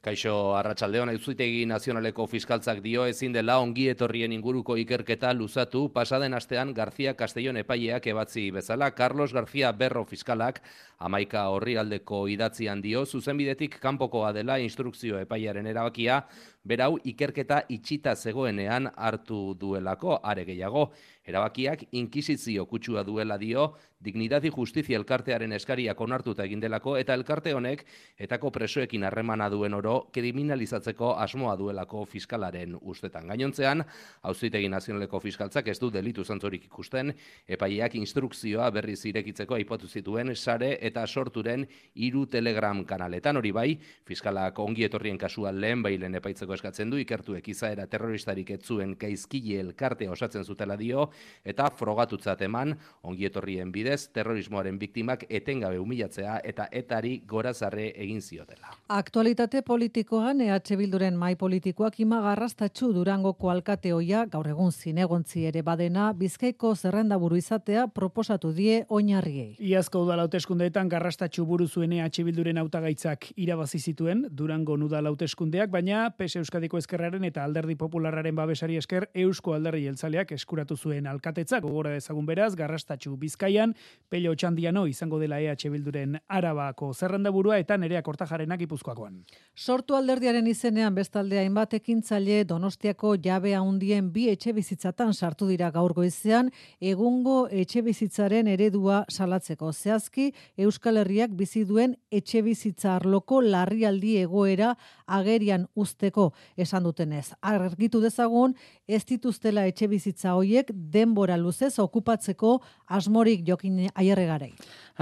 Kaixo 0.05 0.53
Arratsaldeon 0.53 1.09
Auzitegi 1.09 1.63
Nazionaleko 1.65 2.27
Fiskaltzak 2.29 2.83
dio 2.83 3.07
ezin 3.09 3.33
dela 3.33 3.55
ongi 3.57 3.87
etorrien 3.89 4.35
inguruko 4.35 4.75
ikerketa 4.77 5.31
luzatu. 5.33 5.87
Pasaden 5.95 6.37
astean 6.37 6.75
García 6.77 7.15
Castellón 7.17 7.57
epaileak 7.57 8.05
ebatzi 8.13 8.51
bezala 8.53 8.91
Carlos 8.93 9.33
García 9.33 9.71
Berro 9.71 10.05
fiskalak 10.05 10.61
amaika 10.99 11.47
horri 11.49 11.73
aldeko 11.81 12.27
idatzian 12.29 12.83
dio. 12.85 13.01
Zuzenbidetik 13.07 13.79
kanpokoa 13.81 14.29
dela 14.31 14.59
instrukzio 14.61 15.17
epaiaren 15.17 15.65
erabakia. 15.73 16.21
Berau 16.63 16.99
ikerketa 17.03 17.63
itxita 17.69 18.13
zegoenean 18.15 18.91
hartu 18.95 19.55
duelako 19.57 20.19
are 20.21 20.45
gehiago 20.45 20.91
erabakiak 21.25 21.87
inkisizio 21.91 22.65
kutsua 22.65 23.03
duela 23.03 23.37
dio 23.37 23.73
dignidad 24.05 24.43
y 24.43 24.51
justizia 24.51 24.97
elkartearen 24.97 25.51
eskariak 25.57 25.99
onartuta 26.01 26.45
egin 26.45 26.61
delako 26.61 26.95
eta 26.97 27.15
elkarte 27.17 27.53
honek 27.57 27.83
etako 28.21 28.51
presoekin 28.53 29.03
harremana 29.03 29.49
duen 29.49 29.73
oro 29.73 29.95
kriminalizatzeko 30.13 31.15
asmoa 31.19 31.55
duelako 31.57 32.05
fiskalaren 32.05 32.77
ustetan. 32.81 33.27
Gainontzean, 33.27 33.81
auzitegi 34.29 34.69
nazionaleko 34.69 35.19
fiskaltzak 35.19 35.67
ez 35.73 35.79
du 35.81 35.89
delitu 35.91 36.23
zantzorik 36.23 36.67
ikusten, 36.69 37.13
epaileak 37.47 37.95
instrukzioa 37.97 38.69
berriz 38.71 38.99
irekitzeko 39.09 39.57
aipatu 39.57 39.87
zituen 39.87 40.35
sare 40.35 40.77
eta 40.81 41.07
sorturen 41.07 41.65
hiru 41.95 42.25
telegram 42.27 42.85
kanaletan 42.85 43.41
hori 43.41 43.51
bai, 43.51 43.79
fiskalak 44.05 44.59
ongi 44.59 44.85
etorrien 44.85 45.17
kasua 45.17 45.51
lehen 45.51 45.81
bailen 45.81 46.15
epaitzeko 46.21 46.53
eskatzen 46.53 46.93
du 46.93 47.01
ikertuek 47.01 47.49
izaera 47.49 47.87
terroristarik 47.87 48.51
etzuen 48.59 48.95
gaizkile 48.99 49.59
elkartea 49.65 50.11
osatzen 50.11 50.45
zutela 50.45 50.77
dio 50.77 51.09
eta 51.45 51.69
frogatutzat 51.69 52.41
eman 52.41 52.75
ongietorrien 53.03 53.71
bidez 53.71 54.07
terrorismoaren 54.13 54.79
biktimak 54.79 55.25
etengabe 55.29 55.79
humilatzea 55.79 56.39
eta 56.43 56.67
etari 56.71 57.21
gorazarre 57.27 57.91
egin 57.95 58.21
ziotela. 58.21 58.73
Aktualitate 58.89 59.61
politikoan 59.61 60.41
EH 60.41 60.77
Bilduren 60.77 61.15
mai 61.17 61.35
politikoak 61.35 61.99
ima 61.99 62.21
garrastatxu 62.21 62.91
durangoko 62.93 63.49
alkate 63.49 63.93
hoia 63.93 64.25
gaur 64.25 64.47
egun 64.47 64.71
zinegontzi 64.71 65.45
ere 65.45 65.61
badena 65.61 66.11
bizkaiko 66.13 66.75
zerrenda 66.75 67.17
buru 67.17 67.37
izatea 67.37 67.87
proposatu 67.87 68.51
die 68.53 68.83
oinarriei. 68.89 69.55
Iazko 69.59 70.03
udala 70.05 70.25
hauteskundeetan 70.25 70.89
garrastatxu 70.89 71.45
buru 71.45 71.67
zuen 71.67 71.93
EH 71.93 72.23
Bilduren 72.25 72.57
hautagaitzak 72.57 73.31
irabazi 73.35 73.79
zituen 73.79 74.25
Durango 74.31 74.73
udala 74.85 75.09
hauteskundeak, 75.09 75.69
baina 75.71 76.09
PS 76.17 76.41
Euskadiko 76.41 76.77
Ezkerraren 76.77 77.23
eta 77.23 77.43
Alderdi 77.43 77.75
Popularraren 77.75 78.35
babesari 78.35 78.77
esker 78.77 79.09
Eusko 79.13 79.53
Alderdi 79.53 79.85
Jeltzaleak 79.85 80.31
eskuratu 80.31 80.77
zuen 80.77 81.04
alkatetzak 81.07 81.63
gogora 81.63 81.91
dezagun 81.95 82.25
beraz 82.25 82.55
garrastatxu 82.55 83.15
Bizkaian 83.17 83.75
Pello 84.09 84.35
Txandiano 84.35 84.85
izango 84.87 85.19
dela 85.19 85.39
EH 85.41 85.69
Bilduren 85.71 86.19
Arabako 86.27 86.93
zerrendaburua 86.93 87.57
eta 87.59 87.77
nerea 87.77 88.01
kortajarenak 88.01 88.61
ipuzkoakoan. 88.65 89.23
Sortu 89.55 89.95
alderdiaren 89.95 90.47
izenean 90.47 90.95
bestaldea 90.95 91.41
hainbat 91.41 91.73
ekintzaile 91.79 92.43
Donostiako 92.45 93.15
jabe 93.23 93.55
handien 93.55 94.11
bi 94.11 94.27
etxe 94.29 94.53
bizitzatan 94.53 95.13
sartu 95.13 95.47
dira 95.47 95.71
gaur 95.71 95.93
goizean 95.93 96.51
egungo 96.79 97.47
etxe 97.51 97.81
bizitzaren 97.85 98.47
eredua 98.47 99.03
salatzeko 99.09 99.71
zehazki 99.73 100.31
Euskal 100.57 100.97
Herriak 100.97 101.31
bizi 101.37 101.65
duen 101.65 101.95
etxe 102.11 102.41
bizitza 102.45 102.95
arloko 102.95 103.41
larrialdi 103.41 104.17
egoera 104.21 104.75
agerian 105.05 105.67
usteko 105.75 106.31
esan 106.57 106.83
dutenez. 106.83 107.33
Argitu 107.41 108.01
dezagun 108.01 108.55
ez 108.87 109.03
dituztela 109.05 109.65
etxe 109.69 109.87
bizitza 109.91 110.35
hoiek 110.37 110.71
denbora 110.95 111.37
luzez 111.37 111.73
okupatzeko 111.83 112.55
asmorik 112.97 113.43
jokin 113.47 113.83
aierregarei. 113.93 114.53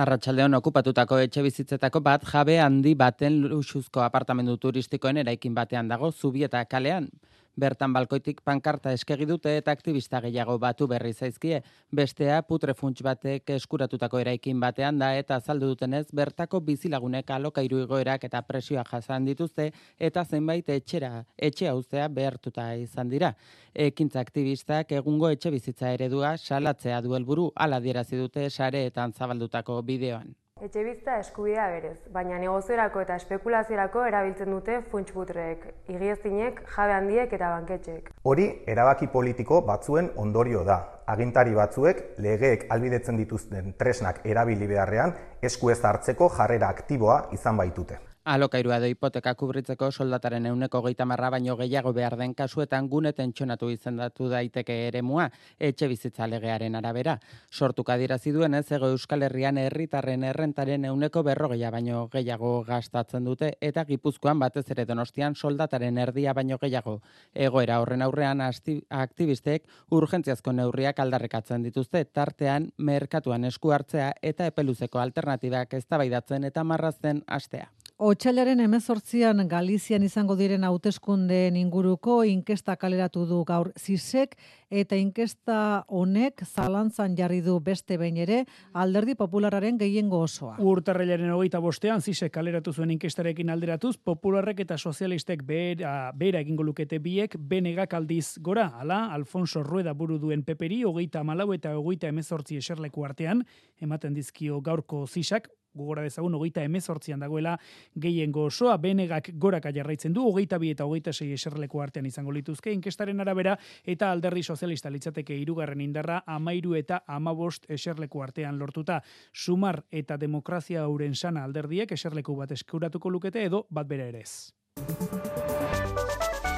Arratxaldeon 0.03 0.57
okupatutako 0.57 1.19
etxe 1.27 1.43
bizitzetako 1.45 2.01
bat 2.01 2.25
jabe 2.33 2.57
handi 2.59 2.95
baten 2.97 3.43
luxuzko 3.51 4.01
apartamendu 4.01 4.57
turistikoen 4.57 5.21
eraikin 5.23 5.53
batean 5.53 5.91
dago 5.93 6.12
zubi 6.12 6.43
eta 6.50 6.65
kalean. 6.65 7.09
Bertan 7.53 7.93
balkoitik 7.93 8.39
pankarta 8.41 8.91
eskegi 8.98 9.27
dute 9.29 9.51
eta 9.60 9.74
aktivista 9.75 10.19
gehiago 10.24 10.55
batu 10.57 10.88
berri 10.89 11.12
zaizkie. 11.13 11.60
Bestea 11.93 12.39
putre 12.50 12.74
funts 12.74 13.03
batek 13.05 13.53
eskuratutako 13.55 14.24
eraikin 14.24 14.60
batean 14.60 14.98
da 14.98 15.12
eta 15.19 15.38
azaldu 15.38 15.69
dutenez 15.69 16.07
bertako 16.12 16.63
bizilagunek 16.65 17.29
alokairu 17.29 17.83
igoerak 17.83 18.25
eta 18.25 18.41
presioa 18.41 18.83
jasan 18.89 19.29
dituzte 19.29 19.69
eta 20.00 20.25
zenbait 20.25 20.69
etxera 20.69 21.25
etxe 21.38 21.72
uztea 21.72 22.07
behartuta 22.10 22.74
izan 22.74 23.10
dira. 23.10 23.36
Ekintza 23.74 24.19
aktivistak 24.25 24.91
egungo 24.91 25.29
etxe 25.29 25.51
bizitza 25.53 25.93
eredua 25.93 26.38
salatzea 26.38 27.01
du 27.01 27.13
helburu 27.13 27.51
hala 27.55 27.79
dierazi 27.79 28.17
dute 28.17 28.50
sareetan 28.50 29.13
zabaldutako 29.13 29.81
bideoan. 29.83 30.33
Etxe 30.63 30.79
bizta 30.88 31.17
eskubidea 31.20 31.63
berez, 31.67 31.98
baina 32.15 32.38
negoziorako 32.39 33.01
eta 33.03 33.17
espekulaziorako 33.20 34.05
erabiltzen 34.08 34.53
dute 34.53 34.77
funtsputrek, 34.93 35.65
igiezinek, 35.91 36.62
jabe 36.77 36.93
handiek 36.96 37.36
eta 37.36 37.50
banketxek. 37.58 38.08
Hori 38.32 38.46
erabaki 38.75 39.10
politiko 39.12 39.60
batzuen 39.67 40.08
ondorio 40.24 40.63
da. 40.70 40.79
Agintari 41.17 41.51
batzuek 41.60 42.00
legeek 42.24 42.63
albidetzen 42.72 43.20
dituzten 43.20 43.75
tresnak 43.75 44.24
erabili 44.24 44.72
beharrean 44.72 45.12
esku 45.51 45.75
ez 45.75 45.82
hartzeko 45.84 46.32
jarrera 46.38 46.72
aktiboa 46.72 47.20
izan 47.36 47.60
baitute. 47.60 48.00
Alokairua 48.23 48.77
edo 48.79 48.87
hipoteka 48.87 49.33
kubritzeko 49.35 49.89
soldataren 49.91 50.45
euneko 50.47 50.79
geita 50.85 51.03
marra 51.03 51.27
baino 51.33 51.57
gehiago 51.59 51.91
behar 51.97 52.13
den 52.15 52.33
kasuetan 52.33 52.85
guneten 52.87 53.33
txonatu 53.35 53.67
izendatu 53.73 54.29
daiteke 54.31 54.77
ere 54.87 55.01
mua, 55.03 55.25
etxe 55.59 55.89
bizitza 55.91 56.29
legearen 56.31 56.77
arabera. 56.79 57.17
Sortuk 57.51 57.91
adirazi 57.91 58.31
duen 58.31 58.55
ez 58.55 58.71
ego 58.71 58.93
Euskal 58.93 59.27
Herrian 59.27 59.59
herritarren 59.59 60.23
errentaren 60.29 60.87
euneko 60.87 61.25
berrogeia 61.27 61.73
baino 61.75 62.05
gehiago 62.15 62.53
gastatzen 62.63 63.27
dute 63.27 63.51
eta 63.59 63.83
gipuzkoan 63.91 64.39
batez 64.39 64.69
ere 64.71 64.87
donostian 64.87 65.35
soldataren 65.35 65.97
erdia 66.07 66.31
baino 66.33 66.57
gehiago. 66.63 67.01
Egoera 67.35 67.81
horren 67.81 68.07
aurrean 68.07 68.39
aktivistek 68.39 69.67
urgentziazko 69.91 70.55
neurriak 70.55 71.03
aldarrekatzen 71.03 71.67
dituzte 71.67 72.05
tartean 72.05 72.71
merkatuan 72.77 73.43
esku 73.51 73.75
hartzea 73.75 74.13
eta 74.21 74.47
epeluzeko 74.47 75.03
alternatibak 75.03 75.73
eztabaidatzen 75.83 76.45
eta 76.53 76.63
marrazten 76.63 77.25
astea. 77.27 77.67
Otsailaren 78.01 78.59
emezortzian 78.59 79.43
Galizian 79.47 80.03
izango 80.03 80.33
diren 80.35 80.63
hauteskundeen 80.65 81.55
inguruko 81.59 82.23
inkesta 82.25 82.75
kaleratu 82.75 83.27
du 83.29 83.43
gaur 83.45 83.69
zisek 83.77 84.33
eta 84.73 84.97
inkesta 84.97 85.85
honek 85.93 86.41
zalantzan 86.47 87.13
jarri 87.17 87.41
du 87.45 87.59
beste 87.61 87.97
behin 88.01 88.17
ere 88.23 88.39
alderdi 88.73 89.13
populararen 89.19 89.77
gehiengo 89.77 90.23
osoa. 90.25 90.55
Urtarrilaren 90.57 91.29
hogeita 91.35 91.61
bostean 91.61 92.01
zisek 92.01 92.33
kaleratu 92.33 92.73
zuen 92.73 92.95
inkestarekin 92.95 93.53
alderatuz, 93.53 93.95
popularrek 93.97 94.63
eta 94.65 94.77
sozialistek 94.77 95.45
bera, 95.45 96.11
bera 96.17 96.41
egingo 96.41 96.65
lukete 96.65 96.99
biek 96.99 97.37
benegak 97.37 97.93
aldiz 97.93 98.39
gora. 98.41 98.71
Hala, 98.79 99.05
Alfonso 99.13 99.63
Rueda 99.63 99.93
buru 99.93 100.17
duen 100.19 100.43
peperi, 100.43 100.83
hogeita 100.89 101.23
malau 101.23 101.51
eta 101.53 101.77
hogeita 101.77 102.09
emezortzi 102.09 102.57
eserleku 102.57 103.05
artean, 103.05 103.45
ematen 103.81 104.17
dizkio 104.17 104.61
gaurko 104.61 105.05
zisak, 105.05 105.51
gogora 105.73 106.03
dezagun 106.05 106.35
hogeita 106.37 106.63
emezortzian 106.63 107.23
dagoela 107.23 107.55
gehiengo 107.99 108.45
osoa 108.49 108.77
benegak 108.77 109.31
goraka 109.41 109.71
jarraitzen 109.73 110.13
du 110.13 110.25
hogeita 110.29 110.59
bi 110.61 110.71
eta 110.73 110.85
hogeita 110.85 111.13
sei 111.13 111.31
eserleko 111.33 111.81
artean 111.81 112.05
izango 112.05 112.31
lituzke 112.31 112.71
inkestaren 112.73 113.19
arabera 113.19 113.57
eta 113.83 114.11
alderri 114.11 114.43
sozialista 114.63 114.89
litzateke 114.89 115.36
hirugarren 115.36 115.82
indarra 115.84 116.22
amairu 116.25 116.77
eta 116.79 117.01
amabost 117.08 117.65
eserleku 117.70 118.22
artean 118.24 118.58
lortuta 118.60 119.01
sumar 119.34 119.84
eta 119.91 120.15
demokrazia 120.17 120.84
hauren 120.84 121.15
sana 121.15 121.43
alderdiek 121.43 121.91
eserleku 121.91 122.36
bat 122.36 122.51
eskuratuko 122.51 123.10
lukete 123.10 123.43
edo 123.43 123.65
bat 123.70 123.88
bere 123.88 124.08
ere 124.08 124.22
ez. 124.22 124.53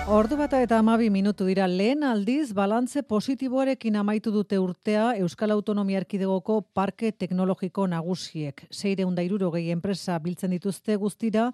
Ordu 0.06 0.38
bata 0.38 0.60
eta 0.62 0.78
amabi 0.78 1.10
minutu 1.10 1.48
dira 1.50 1.66
lehen 1.66 2.04
aldiz 2.06 2.54
balantze 2.54 3.02
positiboarekin 3.02 3.96
amaitu 3.96 4.30
dute 4.30 4.60
urtea 4.62 5.16
Euskal 5.18 5.50
Autonomia 5.50 5.98
Erkidegoko 5.98 6.60
Parke 6.62 7.12
Teknologiko 7.12 7.88
Nagusiek. 7.88 8.68
Seire 8.70 9.06
undairuro 9.10 9.50
gehi 9.56 9.72
enpresa 9.74 10.20
biltzen 10.20 10.54
dituzte 10.54 10.96
guztira 11.02 11.48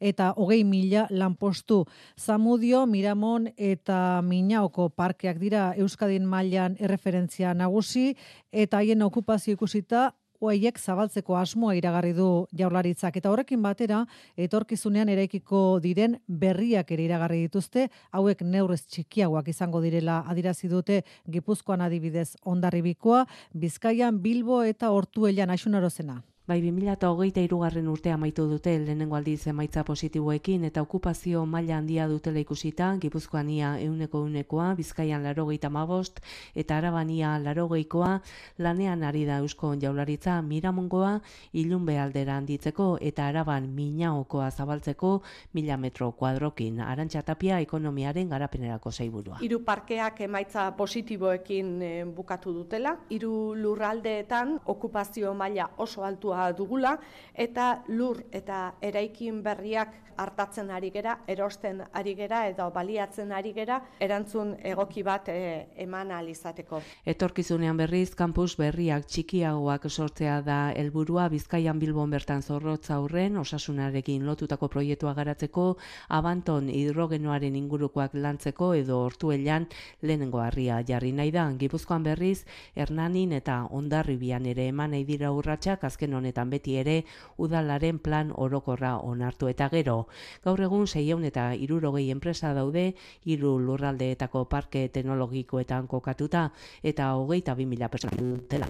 eta 0.00 0.32
hogei 0.36 0.64
mila 0.64 1.06
lanpostu. 1.10 1.84
Zamudio, 2.18 2.86
Miramon 2.86 3.48
eta 3.56 4.20
Minaoko 4.22 4.88
parkeak 4.88 5.38
dira 5.38 5.72
Euskadin 5.76 6.26
mailan 6.26 6.76
erreferentzia 6.80 7.54
nagusi 7.54 8.14
eta 8.52 8.78
haien 8.78 9.02
okupazio 9.02 9.54
ikusita 9.54 10.12
hoiek 10.40 10.78
zabaltzeko 10.78 11.36
asmoa 11.36 11.74
iragarri 11.78 12.12
du 12.16 12.46
jaurlaritzak 12.56 13.16
eta 13.20 13.30
horrekin 13.30 13.62
batera 13.62 14.02
etorkizunean 14.36 15.08
eraikiko 15.08 15.78
diren 15.82 16.18
berriak 16.28 16.92
ere 16.92 17.06
iragarri 17.08 17.42
dituzte 17.46 17.88
hauek 18.12 18.42
neurrez 18.42 18.82
txikiagoak 18.86 19.48
izango 19.48 19.80
direla 19.80 20.22
adirazi 20.28 20.68
dute 20.68 21.02
Gipuzkoan 21.30 21.80
adibidez 21.80 22.36
Hondarribikoa 22.44 23.26
Bizkaian 23.54 24.22
Bilbo 24.22 24.62
eta 24.62 24.90
Ortuellan 24.92 25.50
Aixunarozena 25.50 26.22
Bai, 26.46 26.60
2008 26.62 27.42
irugarren 27.42 27.88
urtea 27.90 28.14
amaitu 28.14 28.44
dute 28.46 28.70
lehenengo 28.78 29.16
aldiz 29.18 29.48
emaitza 29.50 29.82
positiboekin 29.82 30.62
eta 30.68 30.82
okupazio 30.84 31.40
maila 31.42 31.74
handia 31.80 32.04
dutela 32.06 32.38
ikusita, 32.38 32.92
Gipuzkoania 33.02 33.72
euneko 33.82 34.20
eunekoa, 34.22 34.68
Bizkaian 34.78 35.26
laro 35.26 35.48
geita 35.48 35.70
mabost, 35.74 36.20
eta 36.54 36.76
Arabania 36.78 37.32
laro 37.42 37.64
geikoa, 37.72 38.20
lanean 38.62 39.02
ari 39.02 39.24
da 39.26 39.40
Eusko 39.42 39.72
jaularitza 39.74 40.36
Miramongoa, 40.42 41.16
ilun 41.52 41.90
aldera 41.90 42.36
handitzeko 42.36 42.98
eta 43.00 43.26
Araban 43.26 43.66
minaokoa 43.74 44.48
zabaltzeko 44.52 45.22
mila 45.52 45.76
metro 45.76 46.12
kuadrokin, 46.12 46.78
arantxatapia 46.78 47.58
ekonomiaren 47.58 48.28
garapenerako 48.28 48.92
zeiburua. 48.92 49.40
Hiru 49.40 49.64
parkeak 49.64 50.20
emaitza 50.20 50.70
positiboekin 50.76 51.82
eh, 51.82 52.04
bukatu 52.04 52.52
dutela, 52.52 52.96
hiru 53.10 53.52
lurraldeetan 53.56 54.60
okupazio 54.64 55.34
maila 55.34 55.70
oso 55.76 56.04
altua 56.04 56.35
dugula 56.56 56.96
eta 57.34 57.82
lur 57.88 58.22
eta 58.32 58.74
eraikin 58.82 59.42
berriak 59.42 60.02
hartatzen 60.16 60.70
ari 60.70 60.90
gera, 60.90 61.18
erosten 61.28 61.82
ari 61.92 62.14
gera 62.16 62.46
edo 62.48 62.68
baliatzen 62.74 63.32
ari 63.32 63.52
gera 63.56 63.80
erantzun 64.00 64.54
egoki 64.64 65.02
bat 65.06 65.28
e, 65.28 65.66
eman 65.84 66.10
alizateko. 66.16 66.80
Etorkizunean 67.06 67.76
berriz, 67.76 68.14
kampus 68.16 68.56
berriak 68.56 69.06
txikiagoak 69.06 69.88
sortzea 69.90 70.40
da 70.46 70.58
helburua 70.76 71.28
Bizkaian 71.32 71.78
Bilbon 71.78 72.10
bertan 72.10 72.42
zorrotza 72.42 72.96
aurren, 72.96 73.36
osasunarekin 73.36 74.24
lotutako 74.26 74.68
proiektua 74.72 75.14
garatzeko, 75.14 75.66
abanton 76.08 76.70
hidrogenoaren 76.72 77.56
ingurukoak 77.56 78.14
lantzeko 78.14 78.72
edo 78.74 79.02
hortuelan 79.04 79.68
lehenengo 80.02 80.40
harria 80.40 80.80
jarri 80.86 81.12
nahi 81.12 81.30
da. 81.34 81.46
Gipuzkoan 81.56 82.02
berriz, 82.06 82.44
Hernanin 82.74 83.32
eta 83.36 83.62
Ondarribian 83.70 84.46
ere 84.46 84.68
eman 84.72 84.94
nahi 84.96 85.04
dira 85.04 85.32
urratsak 85.32 85.84
azken 85.84 86.14
honetan 86.26 86.50
beti 86.50 86.76
ere 86.76 87.04
udalaren 87.38 87.98
plan 88.02 88.32
orokorra 88.34 88.96
onartu 88.98 89.48
eta 89.48 89.68
gero. 89.70 90.06
Gaur 90.44 90.60
egun 90.60 90.86
600 90.86 91.30
eta 91.30 91.52
60 91.54 92.10
enpresa 92.10 92.52
daude 92.54 92.94
hiru 93.24 93.56
lurraldeetako 93.62 94.46
parke 94.50 94.88
teknologikoetan 94.88 95.86
kokatuta 95.86 96.50
eta 96.82 97.12
22.000 97.14 97.90
pertsona 97.90 98.18
dutela 98.18 98.66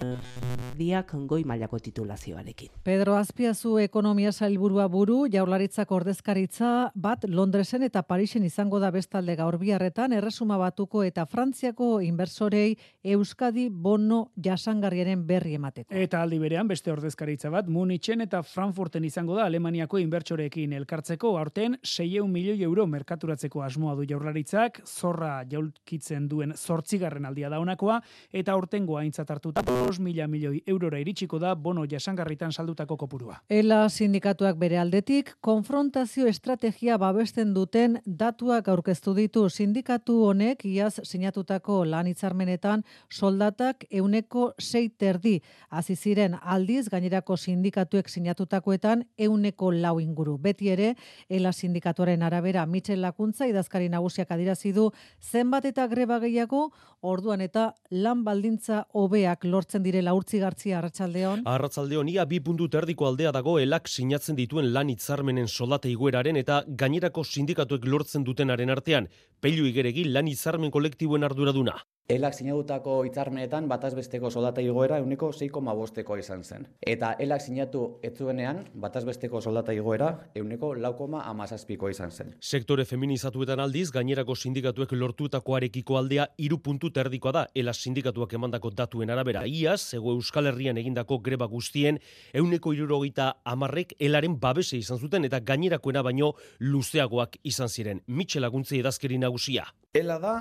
diak 0.77 1.13
goi 1.27 1.43
mailako 1.43 1.79
titulazioarekin. 1.79 2.69
Pedro 2.83 3.15
Azpiazu 3.17 3.77
ekonomia 3.81 4.31
sailburua 4.31 4.87
buru 4.87 5.25
jaurlaritzak 5.31 5.91
ordezkaritza 5.91 6.91
bat 6.95 7.25
Londresen 7.27 7.83
eta 7.87 8.03
Parisen 8.03 8.45
izango 8.45 8.79
da 8.79 8.91
bestalde 8.91 9.35
gaur 9.35 9.57
biharretan 9.57 10.13
erresuma 10.13 10.57
batuko 10.61 11.03
eta 11.03 11.25
Frantziako 11.25 11.99
inbersorei 12.05 12.77
Euskadi 13.03 13.67
bono 13.69 14.31
jasangarriaren 14.43 15.25
berri 15.27 15.55
emateko. 15.57 15.93
Eta 15.93 16.21
aldi 16.21 16.39
berean 16.39 16.67
beste 16.67 16.91
ordezkaritza 16.91 17.46
bat 17.53 17.67
Munichen 17.71 18.21
eta 18.21 18.41
Frankfurten 18.43 19.05
izango 19.07 19.35
da 19.37 19.45
Alemaniako 19.47 19.99
inbertsoreekin 20.01 20.73
elkartzeko 20.73 21.35
aurten 21.39 21.77
600 21.83 22.27
milioi 22.27 22.63
euro 22.65 22.85
merkaturatzeko 22.87 23.61
asmoa 23.63 23.95
du 23.95 24.05
jaurlaritzak, 24.09 24.81
zorra 24.85 25.43
jaulkitzen 25.49 26.27
duen 26.27 26.53
zortzigarren 26.57 27.25
aldia 27.25 27.49
da 27.49 27.59
honakoa, 27.59 28.01
eta 28.31 28.53
aurtengo 28.53 28.97
aintzat 28.97 29.31
hartuta 29.31 29.63
5 29.67 30.01
mila 30.03 30.27
milioi 30.27 30.61
eurora 30.67 30.99
iritsiko 30.99 31.39
da 31.39 31.53
bono 31.55 31.85
jasangarritan 31.89 32.51
saldutako 32.51 32.97
kopurua. 32.97 33.39
Ela 33.49 33.87
sindikatuak 33.89 34.57
bere 34.57 34.77
aldetik, 34.81 35.35
konfrontazio 35.41 36.27
estrategia 36.27 36.97
babesten 36.97 37.53
duten 37.55 37.99
datuak 38.05 38.67
aurkeztu 38.67 39.13
ditu 39.15 39.47
sindikatu 39.49 40.19
honek 40.27 40.65
iaz 40.65 40.99
sinatutako 41.03 41.83
lan 41.85 42.11
hitzarmenetan 42.11 42.83
soldatak 43.09 43.85
euneko 43.91 44.51
sei 44.59 44.89
terdi. 44.89 45.37
Hasi 45.69 45.95
ziren 45.95 46.35
aldiz 46.41 46.87
gainerako 46.89 47.36
sindikatuek 47.37 48.09
sinatutakoetan 48.09 49.03
euneko 49.17 49.71
lau 49.71 49.99
inguru. 50.01 50.37
Beti 50.37 50.69
ere, 50.73 50.95
ela 51.29 51.53
sindikatuaren 51.53 52.23
arabera 52.23 52.65
Michel 52.65 53.01
Lakuntza 53.01 53.47
idazkari 53.47 53.89
nagusiak 53.89 54.31
adirazi 54.31 54.73
du 54.73 54.89
zenbat 55.21 55.65
eta 55.65 55.87
greba 55.87 56.19
gehiago 56.19 56.71
orduan 57.01 57.41
eta 57.41 57.73
lan 57.91 58.23
baldintza 58.25 58.83
hobeak 58.93 59.45
lortzen 59.45 59.83
direla 59.83 60.13
urtzi 60.17 60.39
gartzia 60.39 60.79
arratsaldeon. 60.79 61.45
Arratsaldeon 61.45 62.09
ia 62.09 62.25
bi 62.25 62.39
puntu 62.39 62.67
terdiko 62.67 63.07
aldea 63.07 63.31
dago 63.31 63.57
elak 63.59 63.87
sinatzen 63.87 64.35
dituen 64.35 64.73
lan 64.73 64.89
hitzarmenen 64.89 65.47
soldata 65.47 65.89
igueraren 65.89 66.37
eta 66.37 66.63
gainerako 66.67 67.23
sindikatuek 67.23 67.85
lortzen 67.85 68.23
dutenaren 68.23 68.69
artean, 68.69 69.07
peilu 69.41 69.69
igeregi 69.69 70.09
lan 70.09 70.27
hitzarmen 70.27 70.71
kolektiboen 70.71 71.23
arduraduna. 71.23 71.77
Elak 72.07 72.37
sinatutako 72.39 73.01
hitzarmenetan 73.03 73.65
batazbesteko 73.67 74.29
soldata 74.31 74.61
igoera 74.63 74.95
euneko 75.01 75.27
6,5 75.35 76.15
izan 76.21 76.43
zen. 76.43 76.67
Eta 76.79 77.09
elak 77.19 77.41
sinatu 77.43 77.81
etzuenean 78.09 78.61
batazbesteko 78.79 79.41
soldata 79.41 79.73
igoera 79.75 80.07
euneko 80.39 80.69
laukoma 80.79 81.25
amazazpiko 81.27 81.89
izan 81.91 82.13
zen. 82.15 82.29
Sektore 82.39 82.85
feminizatuetan 82.87 83.59
aldiz, 83.59 83.89
gainerako 83.91 84.37
sindikatuek 84.39 84.93
lortutakoarekiko 84.95 85.97
aldea 85.99 86.29
iru 86.37 86.61
puntu 86.63 86.93
terdikoa 86.95 87.33
da, 87.35 87.41
elak 87.53 87.75
sindikatuak 87.75 88.35
emandako 88.39 88.71
datuen 88.71 89.11
arabera. 89.11 89.41
Iaz, 89.45 89.81
zego 89.89 90.13
Euskal 90.15 90.47
Herrian 90.47 90.79
egindako 90.79 91.17
greba 91.25 91.49
guztien, 91.51 91.99
euneko 92.31 92.71
irurogeita 92.71 93.33
amarrek 93.43 93.91
elaren 93.99 94.39
babese 94.39 94.79
izan 94.79 94.97
zuten 95.03 95.27
eta 95.27 95.41
gainerakoena 95.43 96.05
baino 96.07 96.31
luzeagoak 96.59 97.35
izan 97.43 97.67
ziren. 97.67 97.99
Mitxel 98.07 98.47
aguntzi 98.47 98.79
edazkeri 98.79 99.19
nagusia. 99.19 99.67
Ela 99.91 100.17
da 100.23 100.37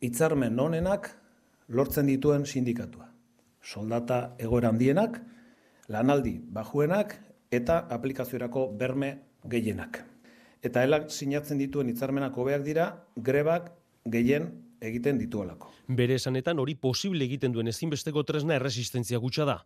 hitzarmen 0.00 0.58
honenak 0.60 1.10
lortzen 1.68 2.06
dituen 2.06 2.46
sindikatua. 2.46 3.08
Soldata 3.62 4.36
egoera 4.38 4.70
handienak, 4.70 5.18
lanaldi 5.88 6.36
bajuenak 6.40 7.16
eta 7.50 7.78
aplikaziorako 7.90 8.68
berme 8.78 9.16
gehienak. 9.44 10.02
Eta 10.62 10.82
helak 10.82 11.10
sinatzen 11.10 11.58
dituen 11.58 11.88
hitzarmenak 11.90 12.36
hobeak 12.36 12.62
dira 12.66 12.86
grebak 13.16 13.70
gehien 14.10 14.50
egiten 14.80 15.18
dituelako. 15.18 15.70
Bere 15.88 16.16
esanetan 16.18 16.58
hori 16.58 16.74
posible 16.74 17.24
egiten 17.24 17.52
duen 17.52 17.68
ezinbesteko 17.70 18.22
tresna 18.26 18.56
erresistentzia 18.58 19.18
gutxa 19.22 19.46
da. 19.48 19.56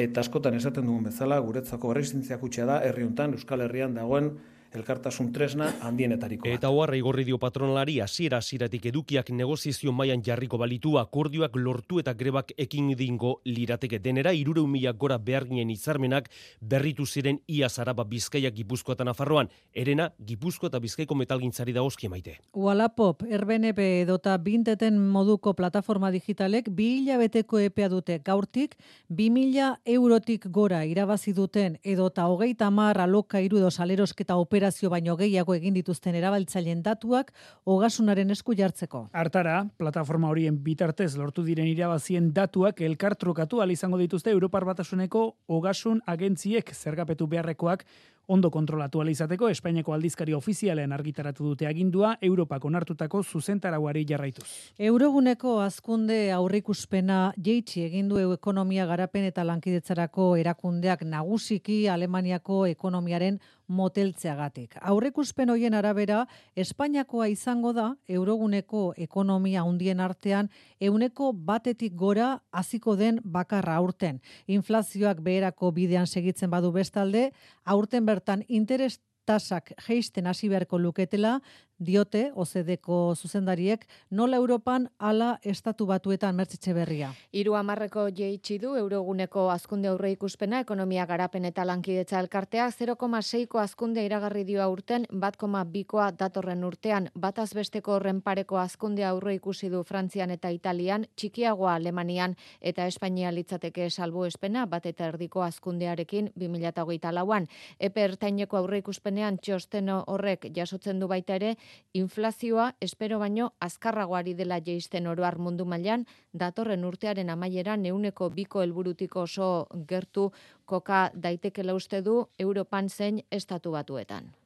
Eta 0.00 0.22
askotan 0.24 0.56
esaten 0.56 0.86
dugun 0.88 1.04
bezala 1.04 1.38
guretzako 1.44 1.92
erresistentzia 1.92 2.38
gutxa 2.40 2.66
da 2.66 2.80
herri 2.86 3.04
hontan 3.04 3.36
Euskal 3.36 3.60
Herrian 3.66 3.94
dagoen 3.94 4.32
elkartasun 4.74 5.32
tresna 5.32 5.68
handienetariko. 5.82 6.48
Eta 6.48 6.70
hoarra 6.72 6.96
igorri 6.96 7.24
dio 7.28 7.38
patronalari 7.38 7.98
hasiera 8.00 8.38
hasieratik 8.38 8.86
edukiak 8.92 9.30
negoziazio 9.30 9.92
mailan 9.92 10.22
jarriko 10.24 10.58
balitu 10.58 10.96
akordioak 10.98 11.56
lortu 11.56 12.00
eta 12.00 12.14
grebak 12.14 12.52
ekin 12.56 12.92
dingo 12.96 13.40
lirateke 13.44 13.98
denera 13.98 14.32
irure 14.32 14.62
mila 14.66 14.92
gora 14.92 15.18
beharginen 15.18 15.70
izarmenak 15.70 16.28
berritu 16.60 17.06
ziren 17.06 17.40
ia 17.48 17.68
zaraba 17.68 18.04
bizkaia 18.04 18.50
gipuzkoa 18.50 18.94
eta 18.94 19.04
nafarroan, 19.04 19.48
erena 19.72 20.10
gipuzkoa 20.26 20.68
eta 20.68 20.80
bizkaiko 20.80 21.14
metalgintzari 21.14 21.72
da 21.72 21.82
oski 21.82 22.08
maite. 22.08 22.38
Wallapop, 22.54 23.22
RBNP 23.22 23.78
edota 24.02 24.36
binteten 24.38 24.98
moduko 24.98 25.54
plataforma 25.54 26.10
digitalek 26.10 26.68
bi 26.70 26.88
hilabeteko 27.00 27.58
epea 27.58 27.88
dute 27.88 28.18
gaurtik, 28.24 28.76
bi 29.08 29.30
mila 29.30 29.76
eurotik 29.84 30.48
gora 30.50 30.84
irabazi 30.84 31.32
duten 31.32 31.78
edota 31.82 32.26
hogeita 32.28 32.70
marra 32.70 33.06
loka 33.06 33.40
irudo 33.40 33.70
salerosketa 33.70 34.36
opera 34.36 34.61
operazio 34.62 34.90
baino 34.92 35.16
gehiago 35.18 35.56
egin 35.56 35.74
dituzten 35.74 36.14
erabaltzaileen 36.14 36.84
datuak 36.86 37.32
ogasunaren 37.66 38.30
esku 38.30 38.54
jartzeko. 38.54 39.08
Hartara, 39.12 39.56
plataforma 39.76 40.28
horien 40.30 40.60
bitartez 40.62 41.16
lortu 41.18 41.42
diren 41.42 41.66
irabazien 41.66 42.28
datuak 42.36 42.78
elkartrukatu 42.86 43.58
al 43.60 43.74
izango 43.74 43.98
dituzte 43.98 44.30
Europar 44.30 44.64
Batasuneko 44.68 45.24
ogasun 45.48 45.98
agentziek 46.06 46.70
zergapetu 46.76 47.26
beharrekoak 47.26 47.82
ondo 48.28 48.50
kontrolatu 48.50 49.02
izateko 49.08 49.48
Espainiako 49.48 49.92
aldizkari 49.92 50.34
ofizialean 50.34 50.92
argitaratu 50.92 51.44
dute 51.44 51.66
agindua 51.66 52.16
Europak 52.20 52.64
onartutako 52.64 53.22
zuzentarauari 53.22 54.04
jarraituz. 54.08 54.46
Euroguneko 54.78 55.58
azkunde 55.60 56.32
aurrikuspena 56.32 57.32
jeitsi 57.36 57.82
egin 57.84 58.08
du 58.08 58.18
ekonomia 58.32 58.86
garapen 58.86 59.24
eta 59.24 59.44
lankidetzarako 59.44 60.36
erakundeak 60.36 61.02
nagusiki 61.02 61.88
Alemaniako 61.88 62.66
ekonomiaren 62.66 63.40
moteltzeagatik. 63.72 64.76
Aurrekuspen 64.80 65.50
hoien 65.50 65.74
arabera, 65.74 66.26
Espainiakoa 66.56 67.28
izango 67.32 67.72
da 67.72 67.88
euroguneko 68.08 68.92
ekonomia 69.00 69.64
hundien 69.64 70.00
artean 70.00 70.50
euneko 70.80 71.32
batetik 71.32 71.94
gora 71.96 72.42
hasiko 72.52 72.96
den 72.96 73.20
bakarra 73.24 73.78
aurten. 73.80 74.20
Inflazioak 74.46 75.22
beherako 75.24 75.72
bidean 75.72 76.06
segitzen 76.06 76.50
badu 76.50 76.72
bestalde, 76.72 77.30
aurten 77.64 78.06
bertan 78.12 78.44
interes 78.48 79.00
tasak 79.24 79.72
geisten 79.86 80.26
hasi 80.26 80.48
beharko 80.50 80.78
luketela, 80.78 81.40
diote 81.78 82.30
OCDeko 82.34 83.14
zuzendariek 83.14 83.86
nola 84.10 84.36
Europan 84.36 84.88
ala 84.98 85.38
estatu 85.42 85.86
batuetan 85.86 86.36
mertzitxe 86.36 86.74
berria. 86.74 87.10
Iru 87.32 87.54
amarreko 87.58 88.06
jeitsi 88.14 88.58
du 88.62 88.74
euroguneko 88.76 89.48
azkunde 89.50 89.88
aurre 89.88 90.12
ikuspena 90.12 90.60
ekonomia 90.60 91.06
garapen 91.06 91.44
eta 91.44 91.64
lankidetza 91.66 92.20
elkartea 92.20 92.68
0,6ko 92.70 93.58
azkunde 93.58 94.04
iragarri 94.06 94.44
dio 94.44 94.62
aurten 94.62 95.06
1,2koa 95.10 96.10
datorren 96.18 96.64
urtean 96.64 97.08
bataz 97.14 97.52
besteko 97.54 97.96
horren 97.96 98.22
pareko 98.22 98.58
azkunde 98.58 99.04
aurre 99.04 99.34
ikusi 99.34 99.68
du 99.68 99.82
Frantzian 99.82 100.30
eta 100.30 100.50
Italian, 100.50 101.06
txikiagoa 101.16 101.74
Alemanian 101.74 102.36
eta 102.60 102.86
Espainia 102.86 103.32
litzateke 103.32 103.90
salbu 103.90 104.24
espena 104.24 104.66
bat 104.66 104.86
eta 104.86 105.08
erdiko 105.10 105.42
azkundearekin 105.42 106.30
2008 106.36 107.12
lauan. 107.12 107.48
Epe 107.78 108.04
ertaineko 108.04 108.56
aurre 108.56 108.78
ikuspenean 108.82 109.38
txosteno 109.38 110.02
horrek 110.06 110.48
jasotzen 110.54 111.00
du 111.00 111.08
baita 111.08 111.34
ere 111.34 111.56
inflazioa 111.94 112.72
espero 112.80 113.18
baino 113.18 113.52
azkarragoari 113.60 114.34
dela 114.34 114.60
jeisten 114.60 115.06
oroar 115.06 115.38
mundu 115.38 115.64
mailan 115.64 116.06
datorren 116.32 116.84
urtearen 116.84 117.30
amaieran 117.30 117.82
neuneko 117.82 118.30
biko 118.30 118.62
helburutiko 118.62 119.22
oso 119.22 119.66
gertu 119.88 120.30
koka 120.64 121.10
daitekela 121.14 121.74
uste 121.74 122.02
du 122.02 122.28
Europan 122.38 122.88
zein 122.88 123.22
estatu 123.30 123.72
batuetan 123.72 124.41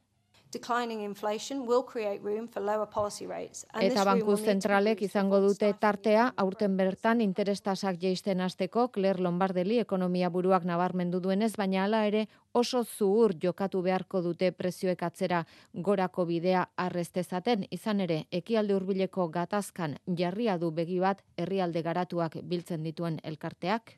declining 0.51 1.01
inflation 1.01 1.65
will 1.67 1.83
create 1.83 2.21
room 2.23 2.47
for 2.47 2.61
lower 2.61 2.85
policy 2.85 3.25
rates. 3.27 3.65
Eta 3.81 4.05
banku 4.05 4.37
zentralek 4.37 5.01
izango 5.01 5.39
dute 5.43 5.73
tartea 5.79 6.31
aurten 6.37 6.77
bertan 6.77 7.21
interestasak 7.21 7.99
jeisten 8.01 8.41
hasteko 8.41 8.87
Claire 8.87 9.21
Lombardeli 9.23 9.79
ekonomia 9.79 10.29
buruak 10.29 10.65
nabarmendu 10.65 11.19
duenez, 11.19 11.53
baina 11.57 11.83
hala 11.83 12.05
ere 12.07 12.27
oso 12.53 12.83
zuhur 12.83 13.35
jokatu 13.43 13.81
beharko 13.81 14.21
dute 14.21 14.51
prezioek 14.51 15.03
atzera 15.03 15.43
gorako 15.73 16.25
bidea 16.25 16.65
arrestezaten, 16.77 17.67
izan 17.71 18.01
ere 18.01 18.23
ekialde 18.31 18.73
hurbileko 18.73 19.27
gatazkan 19.27 19.97
jarria 20.07 20.57
du 20.57 20.71
begi 20.71 20.99
bat 20.99 21.23
herrialde 21.37 21.83
garatuak 21.83 22.39
biltzen 22.43 22.83
dituen 22.83 23.19
elkarteak. 23.23 23.97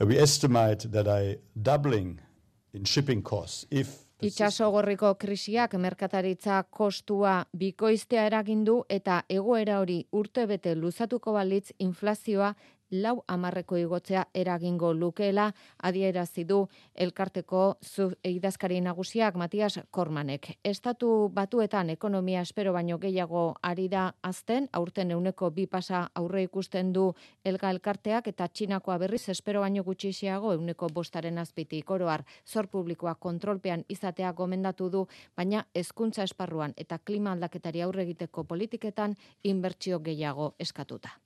We 0.00 0.18
estimate 0.18 0.90
that 0.90 1.06
a 1.06 1.36
doubling 1.54 2.20
in 2.72 2.84
shipping 2.84 3.22
costs 3.22 3.66
if 3.70 4.03
Itxaso 4.22 4.70
gorriko 4.70 5.14
krisiak 5.18 5.74
merkataritza 5.74 6.62
kostua 6.70 7.32
bikoiztea 7.58 8.26
eragindu 8.26 8.76
eta 8.88 9.22
egoera 9.28 9.80
hori 9.80 9.98
urte 10.12 10.46
bete 10.46 10.74
luzatuko 10.74 11.32
balitz 11.32 11.72
inflazioa 11.78 12.54
lau 12.90 13.24
amarreko 13.28 13.76
igotzea 13.76 14.26
eragingo 14.34 14.92
lukeela 14.94 15.52
adierazi 15.78 16.44
du 16.44 16.68
elkarteko 16.94 17.78
zu 17.82 18.10
idazkari 18.24 18.80
nagusiak 18.80 19.34
Matias 19.36 19.80
Kormanek. 19.90 20.58
Estatu 20.64 21.30
batuetan 21.32 21.90
ekonomia 21.90 22.40
espero 22.40 22.72
baino 22.72 22.98
gehiago 22.98 23.54
ari 23.62 23.88
da 23.88 24.14
azten, 24.22 24.68
aurten 24.72 25.10
euneko 25.10 25.50
bi 25.50 25.66
pasa 25.66 26.10
aurre 26.14 26.42
ikusten 26.42 26.92
du 26.92 27.12
elga 27.44 27.70
elkarteak 27.70 28.28
eta 28.28 28.48
txinakoa 28.48 28.98
berriz 28.98 29.28
espero 29.28 29.60
baino 29.60 29.82
gutxixiago 29.82 30.52
euneko 30.52 30.88
bostaren 30.92 31.38
azpiti 31.38 31.82
koroar 31.82 32.24
zor 32.46 32.68
publikoa 32.68 33.14
kontrolpean 33.14 33.84
izatea 33.88 34.32
gomendatu 34.32 34.90
du, 34.90 35.06
baina 35.36 35.66
hezkuntza 35.74 36.22
esparruan 36.22 36.74
eta 36.76 36.98
klima 36.98 37.32
aldaketari 37.32 37.82
aurre 37.82 38.02
egiteko 38.02 38.44
politiketan 38.44 39.16
inbertsio 39.42 40.00
gehiago 40.00 40.54
eskatuta. 40.58 41.18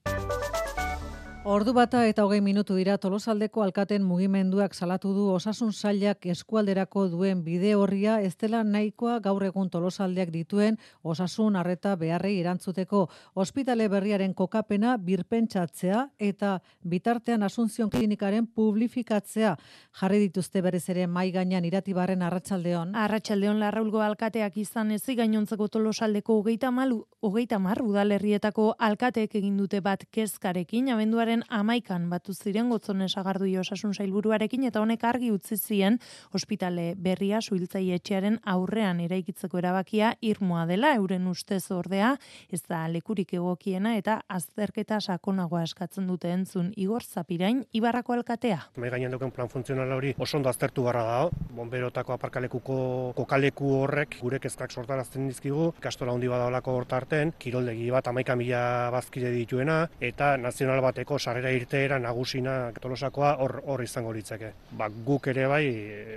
Ordu 1.48 1.72
bata 1.72 2.02
eta 2.04 2.26
hogei 2.26 2.42
minutu 2.44 2.74
dira 2.76 2.98
tolosaldeko 3.00 3.62
alkaten 3.64 4.02
mugimenduak 4.04 4.74
salatu 4.76 5.14
du 5.16 5.22
osasun 5.32 5.70
sailak 5.72 6.26
eskualderako 6.28 7.06
duen 7.08 7.40
bide 7.46 7.70
horria 7.74 8.18
ez 8.20 8.34
dela 8.36 8.60
nahikoa 8.68 9.14
gaur 9.24 9.46
egun 9.46 9.70
tolosaldeak 9.72 10.28
dituen 10.34 10.76
osasun 11.02 11.56
arreta 11.56 11.94
beharrei 11.96 12.34
erantzuteko 12.42 13.06
ospitale 13.34 13.86
berriaren 13.88 14.34
kokapena 14.34 14.98
birpentsatzea 14.98 16.02
eta 16.18 16.50
bitartean 16.84 17.42
asunzion 17.48 17.88
klinikaren 17.96 18.44
publifikatzea 18.46 19.54
jarri 20.02 20.20
dituzte 20.26 20.60
berez 20.60 20.84
ere 20.90 21.06
mai 21.06 21.30
gainean 21.32 21.64
iratibarren 21.64 22.26
arratsaldeon. 22.28 22.92
Arratsaldeon 22.94 23.64
larraulgo 23.64 24.04
alkateak 24.04 24.60
izan 24.66 24.90
ezi 24.90 25.16
gainontzeko 25.16 25.68
tolosaldeko 25.68 26.42
hogeita 26.42 26.70
malu, 26.70 27.06
hogeita 27.22 27.58
mar 27.58 27.80
udalerrietako 27.80 28.74
alkateek 28.78 29.40
egin 29.40 29.56
dute 29.56 29.80
bat 29.80 30.04
kezkarekin 30.12 30.92
abenduaren 30.92 31.37
urriaren 31.38 31.42
amaikan 31.48 32.08
batu 32.10 32.32
ziren 32.32 32.68
gotzone 32.70 33.08
sagardu 33.08 33.46
osasun 33.60 33.94
sailburuarekin 33.94 34.64
eta 34.64 34.80
honek 34.80 35.04
argi 35.04 35.30
utzi 35.30 35.56
zien 35.56 35.98
ospitale 36.34 36.94
berria 36.96 37.40
suhiltzai 37.40 37.92
etxearen 37.92 38.38
aurrean 38.44 39.00
eraikitzeko 39.00 39.58
erabakia 39.58 40.14
irmoa 40.20 40.66
dela 40.66 40.94
euren 40.94 41.26
ustez 41.26 41.70
ordea 41.70 42.16
ez 42.50 42.62
da 42.68 42.86
lekurik 42.88 43.34
egokiena 43.34 43.96
eta 43.96 44.22
azterketa 44.28 45.00
sakonagoa 45.00 45.62
eskatzen 45.62 46.06
dute 46.06 46.30
entzun 46.30 46.72
Igor 46.76 47.02
Zapirain 47.02 47.64
Ibarrako 47.72 48.12
alkatea. 48.12 48.58
Mai 48.76 48.90
gainean 48.90 49.12
duken 49.12 49.30
plan 49.30 49.48
funtzionala 49.48 49.96
hori 49.96 50.14
oso 50.18 50.36
ondo 50.36 50.48
aztertu 50.48 50.82
barra 50.84 51.02
dago. 51.04 51.30
Bomberotako 51.58 52.12
aparkalekuko 52.12 53.12
kokaleku 53.16 53.72
horrek 53.82 54.18
gure 54.20 54.38
kezkak 54.38 54.72
sortarazten 54.72 55.26
dizkigu, 55.28 55.72
kastola 55.80 56.12
handi 56.12 56.28
badaolako 56.28 56.76
hortarten, 56.78 57.32
kiroldegi 57.38 57.90
bat 57.90 58.06
amaika 58.08 58.36
mila 58.36 58.90
bazkide 58.92 59.30
dituena, 59.34 59.88
eta 60.00 60.36
nazional 60.36 60.80
bateko 60.82 61.18
sarrera 61.28 61.52
irteera 61.52 61.98
nagusina 62.00 62.58
tolosakoa 62.80 63.36
hor 63.44 63.60
hor 63.66 63.84
izango 63.84 64.12
litzake. 64.16 64.52
Ba, 64.80 64.88
guk 65.08 65.28
ere 65.34 65.48
bai 65.52 65.64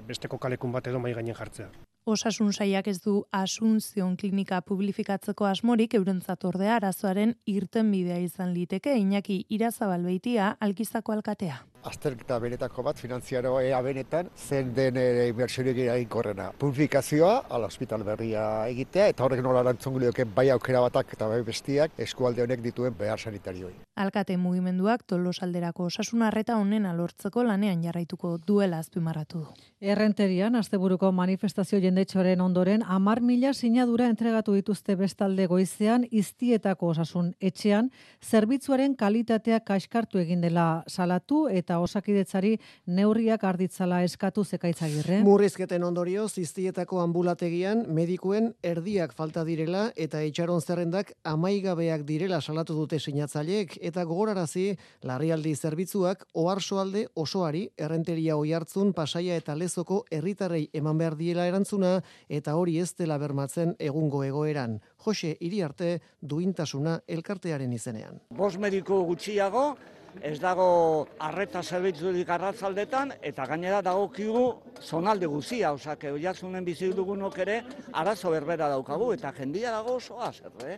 besteko 0.08 0.40
kalekun 0.40 0.72
bat 0.76 0.88
edo 0.88 1.00
mai 1.04 1.16
gainen 1.18 1.38
jartzea. 1.38 1.72
Osasun 2.12 2.50
saiak 2.54 2.88
ez 2.90 2.98
du 3.04 3.20
Asunción 3.40 4.16
klinika 4.18 4.62
publifikatzeko 4.66 5.46
asmorik 5.46 5.94
eurentzat 6.00 6.48
ordea 6.50 6.80
arazoaren 6.80 7.36
irten 7.46 7.92
bidea 7.94 8.18
izan 8.26 8.56
liteke 8.56 8.96
Iñaki 8.98 9.44
Irazabal 9.58 10.08
beitia 10.10 10.56
alkizako 10.60 11.14
alkatea 11.20 11.62
azterketa 11.84 12.38
benetako 12.40 12.84
bat, 12.84 13.00
finantziaro 13.00 13.60
ea 13.62 13.82
benetan, 13.82 14.30
zen 14.38 14.74
den 14.76 14.98
ere 14.98 15.28
inversiorik 15.30 15.78
egin 15.78 16.10
korrena. 16.10 16.52
Publifikazioa, 16.60 17.34
ala 17.50 17.70
hospital 17.72 18.04
berria 18.08 18.68
egitea, 18.70 19.08
eta 19.14 19.26
horrek 19.26 19.42
nola 19.44 19.64
lantzongu 19.64 20.00
bai 20.36 20.50
aukera 20.50 20.82
batak 20.82 21.14
eta 21.14 21.28
bai 21.28 21.42
bestiak 21.44 21.92
eskualde 21.98 22.44
honek 22.44 22.62
dituen 22.62 22.96
behar 22.98 23.20
sanitarioi. 23.20 23.74
Alkate 23.96 24.38
mugimenduak 24.38 25.04
tolosalderako 25.08 25.86
osasun 25.86 26.22
arreta 26.22 26.56
honen 26.58 26.86
alortzeko 26.86 27.44
lanean 27.44 27.84
jarraituko 27.84 28.38
duela 28.48 28.80
azpimarratu 28.80 29.40
du. 29.40 29.48
Errenterian, 29.82 30.56
asteburuko 30.56 31.12
manifestazio 31.12 31.80
jendetxoren 31.82 32.42
ondoren, 32.42 32.84
amar 32.86 33.22
mila 33.22 33.54
sinadura 33.54 34.08
entregatu 34.08 34.54
dituzte 34.54 34.96
bestalde 34.96 35.48
goizean, 35.48 36.06
iztietako 36.12 36.92
osasun 36.94 37.34
etxean, 37.40 37.90
zerbitzuaren 38.22 38.96
kalitatea 38.96 39.60
kaskartu 39.66 40.22
egin 40.22 40.42
dela 40.42 40.84
salatu 40.88 41.48
eta 41.50 41.71
eta 41.72 41.80
osakidetzari 41.80 42.58
neurriak 42.92 43.44
arditzala 43.48 44.02
eskatu 44.04 44.44
zekaitzagirre. 44.44 45.22
Murrizketen 45.24 45.86
ondorio, 45.88 46.26
ziztietako 46.28 47.00
ambulategian 47.00 47.86
medikuen 47.96 48.50
erdiak 48.68 49.14
falta 49.16 49.46
direla 49.48 49.86
eta 49.96 50.20
etxaron 50.28 50.60
zerrendak 50.60 51.14
amaigabeak 51.24 52.04
direla 52.04 52.42
salatu 52.42 52.76
dute 52.76 53.00
sinatzaileek 53.00 53.78
eta 53.80 54.04
gogorarazi 54.10 54.66
larrialdi 55.08 55.56
zerbitzuak 55.56 56.26
oharsoalde 56.44 57.06
osoari 57.16 57.64
errenteria 57.78 58.36
oi 58.36 58.52
hartzun 58.52 58.92
pasaia 58.92 59.40
eta 59.40 59.56
lezoko 59.56 60.04
herritarrei 60.12 60.66
eman 60.74 61.00
behar 61.00 61.16
diela 61.16 61.48
erantzuna 61.48 62.02
eta 62.28 62.58
hori 62.60 62.80
ez 62.84 62.92
dela 63.00 63.18
bermatzen 63.22 63.78
egungo 63.80 64.26
egoeran. 64.28 64.82
Jose, 65.06 65.38
iri 65.40 65.64
arte 65.64 65.96
duintasuna 66.20 67.00
elkartearen 67.08 67.72
izenean. 67.80 68.20
Bos 68.36 68.58
mediko 68.60 69.06
gutxiago, 69.08 69.78
ez 70.22 70.40
dago 70.40 71.08
arreta 71.20 71.62
zerbitzurik 71.64 72.30
arratzaldetan, 72.30 73.14
eta 73.22 73.46
gainera 73.48 73.82
dago 73.86 74.10
kigu 74.12 74.44
zonalde 74.82 75.30
guzia, 75.32 75.72
osak, 75.74 76.04
oiazunen 76.12 76.66
bizi 76.66 76.92
dugunok 76.94 77.38
ere, 77.46 77.62
arazo 77.94 78.34
berbera 78.34 78.68
daukagu, 78.70 79.12
eta 79.14 79.32
jendia 79.38 79.72
dago 79.72 79.96
oso. 80.02 80.20
Eh? 80.66 80.78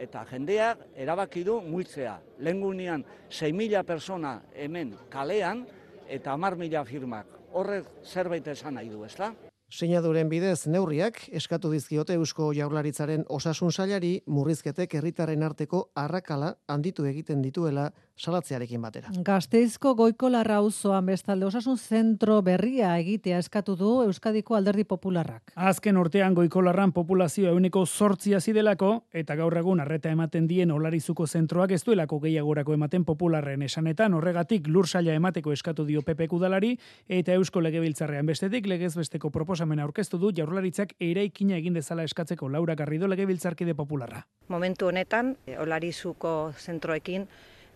Eta 0.00 0.24
jendeak 0.30 0.86
erabaki 0.96 1.44
du 1.44 1.60
muitzea. 1.60 2.16
Lengunean 2.38 3.04
6.000 3.28 3.84
persona 3.84 4.40
hemen 4.54 4.96
kalean, 5.10 5.66
eta 6.08 6.36
10.000 6.36 6.84
firmak. 6.88 7.38
Horrek 7.52 7.86
zerbait 8.04 8.46
esan 8.48 8.74
nahi 8.78 8.88
du, 8.88 9.04
ez 9.04 9.16
da? 9.18 9.32
Seinaduren 9.70 10.26
bidez 10.26 10.66
neurriak 10.66 11.20
eskatu 11.38 11.70
dizkiote 11.70 12.16
Eusko 12.18 12.48
Jaurlaritzaren 12.56 13.22
osasun 13.30 13.70
sailari 13.70 14.16
murrizketek 14.26 14.96
herritarren 14.98 15.44
arteko 15.46 15.84
arrakala 15.94 16.56
handitu 16.66 17.06
egiten 17.06 17.38
dituela 17.44 17.92
salatzearekin 18.20 18.82
batera. 18.82 19.10
Gasteizko 19.24 19.94
goiko 19.96 20.28
larra 20.32 20.58
auzoan 20.60 21.06
bestalde 21.08 21.46
osasun 21.48 21.78
zentro 21.78 22.40
berria 22.44 22.92
egitea 23.00 23.38
eskatu 23.40 23.76
du 23.76 23.90
Euskadiko 24.04 24.56
alderdi 24.58 24.84
popularrak. 24.84 25.52
Azken 25.56 25.96
urtean 25.96 26.34
goiko 26.36 26.62
larran 26.64 26.92
populazio 26.92 27.50
euneko 27.54 27.84
sortzia 27.86 28.40
zidelako 28.40 28.90
eta 29.12 29.36
gaur 29.40 29.56
egun 29.58 29.80
arreta 29.80 30.12
ematen 30.12 30.48
dien 30.50 30.70
olarizuko 30.70 31.26
zentroak 31.26 31.72
ez 31.76 31.82
duelako 31.84 32.20
gehiagorako 32.20 32.76
ematen 32.76 33.04
popularren 33.04 33.62
esanetan 33.62 34.14
horregatik 34.14 34.68
lursaila 34.68 35.14
emateko 35.16 35.52
eskatu 35.56 35.86
dio 35.88 36.02
PP 36.02 36.28
kudalari 36.28 36.76
eta 37.08 37.32
Eusko 37.38 37.60
legebiltzarrean 37.64 38.26
bestetik 38.26 38.66
legez 38.66 38.94
besteko 38.96 39.30
proposamen 39.30 39.80
aurkeztu 39.80 40.18
du 40.18 40.32
jaurlaritzak 40.36 40.94
eraikina 41.00 41.56
egin 41.56 41.74
dezala 41.74 42.04
eskatzeko 42.04 42.48
Laura 42.48 42.74
Garrido 42.76 43.08
legebiltzarkide 43.08 43.74
popularra. 43.74 44.24
Momentu 44.48 44.90
honetan 44.90 45.36
olarizuko 45.62 46.52
zentroekin 46.58 47.26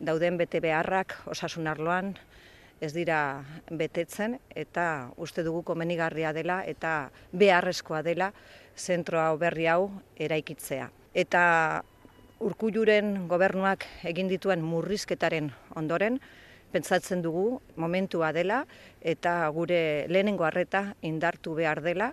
dauden 0.05 0.39
bete 0.39 0.61
beharrak 0.61 1.17
osasun 1.31 1.67
arloan 1.67 2.15
ez 2.81 2.93
dira 2.93 3.45
betetzen 3.71 4.39
eta 4.55 5.11
uste 5.17 5.45
dugu 5.47 5.63
komenigarria 5.63 6.33
dela 6.37 6.61
eta 6.67 7.11
beharrezkoa 7.33 8.03
dela 8.03 8.33
zentroa 8.77 9.35
berri 9.39 9.67
hau 9.71 9.91
eraikitzea. 10.19 10.91
Eta 11.15 11.83
urkulluren 12.45 13.29
gobernuak 13.31 13.87
egin 14.05 14.29
dituen 14.29 14.63
murrizketaren 14.67 15.53
ondoren, 15.79 16.19
pentsatzen 16.75 17.23
dugu 17.23 17.61
momentua 17.79 18.33
dela 18.35 18.65
eta 19.01 19.37
gure 19.55 20.07
lehenengo 20.11 20.45
harreta 20.45 20.89
indartu 21.07 21.55
behar 21.55 21.81
dela 21.85 22.11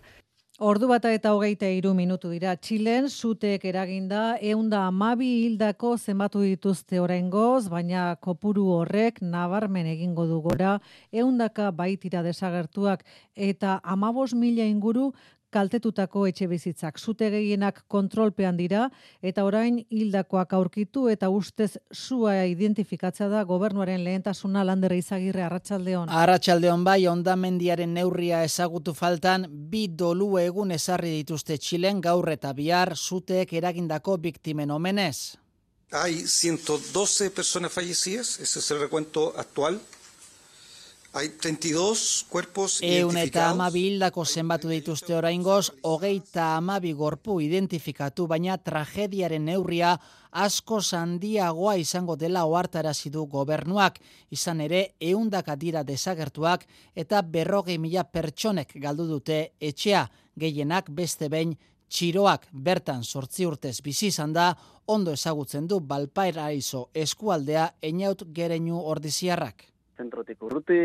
Ordu 0.60 0.88
bata 0.92 1.10
eta 1.16 1.32
hogeita 1.32 1.66
iru 1.72 1.94
minutu 1.96 2.30
dira. 2.30 2.52
Txilen, 2.60 3.08
zutek 3.08 3.64
eraginda, 3.66 4.36
eunda 4.42 4.82
amabi 4.90 5.30
hildako 5.46 5.96
zenbatu 5.98 6.42
dituzte 6.44 7.00
oraingoz, 7.00 7.70
baina 7.72 8.16
kopuru 8.20 8.68
horrek 8.76 9.22
nabarmen 9.22 9.88
egingo 9.88 10.28
du 10.28 10.42
gora, 10.42 10.80
eundaka 11.12 11.72
baitira 11.72 12.22
desagertuak 12.22 13.06
eta 13.34 13.80
amabos 13.84 14.34
mila 14.34 14.68
inguru 14.68 15.14
kaltetutako 15.52 16.26
etxe 16.30 16.48
bizitzak. 16.48 17.00
Zute 17.00 17.30
gehienak 17.34 17.84
kontrolpean 17.92 18.58
dira 18.58 18.88
eta 19.22 19.44
orain 19.46 19.82
hildakoak 19.90 20.54
aurkitu 20.58 21.08
eta 21.12 21.30
ustez 21.30 21.78
sua 21.92 22.46
identifikatza 22.50 23.28
da 23.30 23.44
gobernuaren 23.44 24.04
lehentasuna 24.04 24.64
landera 24.66 24.96
izagirre 24.96 25.44
arratsaldeon. 25.44 26.10
Arratsaldeon 26.10 26.84
bai 26.88 27.06
ondamendiaren 27.12 27.94
neurria 27.94 28.44
ezagutu 28.48 28.94
faltan 28.94 29.48
bi 29.72 29.88
dolu 29.88 30.32
egun 30.40 30.72
ezarri 30.72 31.14
dituzte 31.22 31.58
Txilen 31.58 32.02
gaur 32.02 32.32
eta 32.32 32.54
bihar 32.58 32.96
zuteek 32.96 33.54
eragindako 33.54 34.18
biktimen 34.18 34.72
omenez. 34.72 35.38
Hay 35.92 36.26
112 36.26 37.32
personas 37.32 37.74
fallecidas, 37.74 38.40
ese 38.40 38.60
es 38.60 38.72
el 38.72 38.80
recuento 38.80 39.34
actual. 39.38 39.82
Hay 41.14 41.28
32 41.28 42.26
cuerpos 42.30 42.80
Eun 42.82 43.18
eta 43.20 43.50
amabi 43.50 43.82
hildako 43.90 44.24
zenbatu 44.24 44.70
dituzte 44.72 45.12
oraingoz, 45.12 45.74
hogeita 45.84 46.56
amabi 46.56 46.94
gorpu 46.96 47.42
identifikatu, 47.44 48.30
baina 48.32 48.56
tragediaren 48.58 49.44
neurria 49.44 49.98
asko 50.32 50.80
sandiagoa 50.80 51.74
izango 51.76 52.16
dela 52.16 52.46
ohartarazi 52.48 53.12
du 53.12 53.26
gobernuak, 53.28 54.00
izan 54.32 54.62
ere 54.64 54.94
eundaka 55.02 55.58
dira 55.60 55.82
desagertuak 55.84 56.64
eta 56.96 57.22
berrogei 57.22 57.76
mila 57.78 58.06
pertsonek 58.08 58.72
galdu 58.80 59.10
dute 59.10 59.42
etxea, 59.60 60.06
gehienak 60.40 60.88
beste 60.96 61.28
behin 61.28 61.58
txiroak 61.92 62.48
bertan 62.54 63.04
sortzi 63.04 63.46
urtez 63.46 63.82
bizi 63.84 64.08
izan 64.08 64.32
da, 64.32 64.54
ondo 64.88 65.12
ezagutzen 65.12 65.68
du 65.68 65.82
Balpairaizo 65.82 66.86
eskualdea 66.96 67.68
einaut 67.84 68.24
gereinu 68.32 68.80
ordiziarrak 68.80 69.71
zentrotik 70.02 70.42
urruti, 70.48 70.80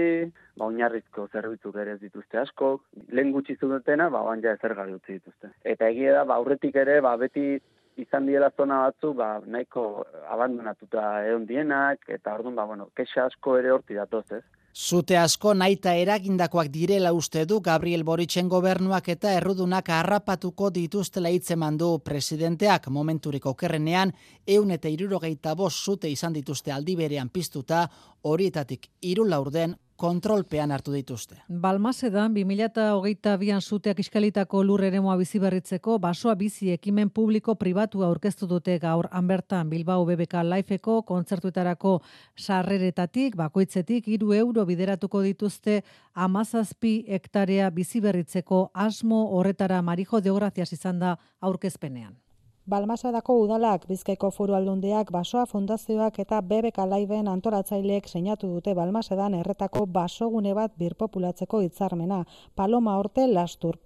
ba, 0.56 0.68
oinarrizko 0.68 1.28
zerbitzu 1.32 1.72
ere 1.82 1.96
dituzte 2.02 2.42
asko, 2.42 2.72
lehen 3.16 3.32
gutxi 3.36 3.56
zudetena, 3.60 4.10
ba, 4.12 4.22
oan 4.28 4.44
ja 4.44 4.54
ezer 4.58 4.76
utzi 4.84 5.18
dituzte. 5.18 5.52
Eta 5.64 5.88
egia 5.94 6.18
da, 6.18 6.24
ba, 6.28 6.38
aurretik 6.40 6.76
ere, 6.84 7.00
ba, 7.00 7.16
beti 7.16 7.58
izan 8.02 8.26
diela 8.28 8.50
zona 8.56 8.82
batzu, 8.84 9.12
ba, 9.16 9.28
nahiko 9.46 10.04
abandonatuta 10.34 11.06
egon 11.28 11.46
dienak, 11.48 12.04
eta 12.18 12.36
orduan, 12.36 12.56
ba, 12.58 12.68
bueno, 12.68 12.90
kexa 12.96 13.26
asko 13.30 13.56
ere 13.60 13.72
horti 13.72 13.96
datoz, 13.96 14.26
ez? 14.38 14.44
Zute 14.76 15.16
asko 15.16 15.54
naita 15.56 15.94
eragindakoak 15.96 16.68
direla 16.68 17.08
uste 17.16 17.46
du 17.48 17.62
Gabriel 17.64 18.02
Boritzen 18.04 18.48
gobernuak 18.52 19.06
eta 19.08 19.30
errudunak 19.32 19.88
harrapatuko 19.88 20.68
dituztela 20.68 21.30
hitzeman 21.32 21.78
du. 21.80 21.88
Presidenteak 22.04 22.90
momenturiko 22.92 23.54
kerrenean 23.54 24.12
eun 24.46 24.74
eta 24.76 24.92
irurogeita 24.92 25.54
bost 25.56 25.80
zute 25.80 26.10
izan 26.12 26.36
dituzte 26.36 26.76
aldi 26.76 26.96
berean 26.96 27.30
piztuta 27.32 27.86
horietatik 28.28 28.90
iru 29.00 29.24
laurden 29.24 29.72
kontrolpean 29.96 30.70
hartu 30.72 30.92
dituzte. 30.92 31.38
Balmasedan 31.48 32.34
2022an 32.34 33.60
zuteak 33.62 34.00
iskalitako 34.00 34.62
lur 34.64 34.84
eremoa 34.84 35.16
bizi 35.16 35.40
berritzeko 35.40 35.98
basoa 35.98 36.34
bizi 36.34 36.70
ekimen 36.72 37.10
publiko 37.10 37.54
pribatua 37.54 38.06
aurkeztu 38.06 38.46
dute 38.46 38.78
gaur 38.78 39.08
Anbertan 39.10 39.70
Bilbao 39.70 40.04
BBK 40.04 40.42
Lifeko 40.50 41.00
kontzertuetarako 41.02 42.00
sarreretatik 42.36 43.36
bakoitzetik 43.36 44.06
3 44.08 44.36
euro 44.38 44.66
bideratuko 44.66 45.22
dituzte 45.22 45.82
17 46.14 46.94
hektarea 47.08 47.70
bizi 47.70 48.00
berritzeko 48.00 48.70
asmo 48.74 49.24
horretara 49.38 49.82
Marijo 49.82 50.20
Deograzias 50.20 50.72
izan 50.72 50.98
da 50.98 51.16
aurkezpenean. 51.40 52.25
Balmasadako 52.66 53.36
udalak, 53.44 53.84
Bizkaiko 53.86 54.32
foru 54.34 54.56
aldundeak, 54.58 55.12
basoa 55.14 55.44
fundazioak 55.46 56.16
eta 56.18 56.40
bebek 56.42 56.80
alaiben 56.82 57.28
antolatzaileek 57.30 58.08
seinatu 58.10 58.48
dute 58.56 58.74
Balmasedan 58.74 59.36
erretako 59.38 59.84
basogune 59.86 60.54
bat 60.58 60.74
birpopulatzeko 60.74 61.60
hitzarmena. 61.62 62.24
Paloma 62.56 62.96
Orte 62.98 63.28
Lastur. 63.28 63.78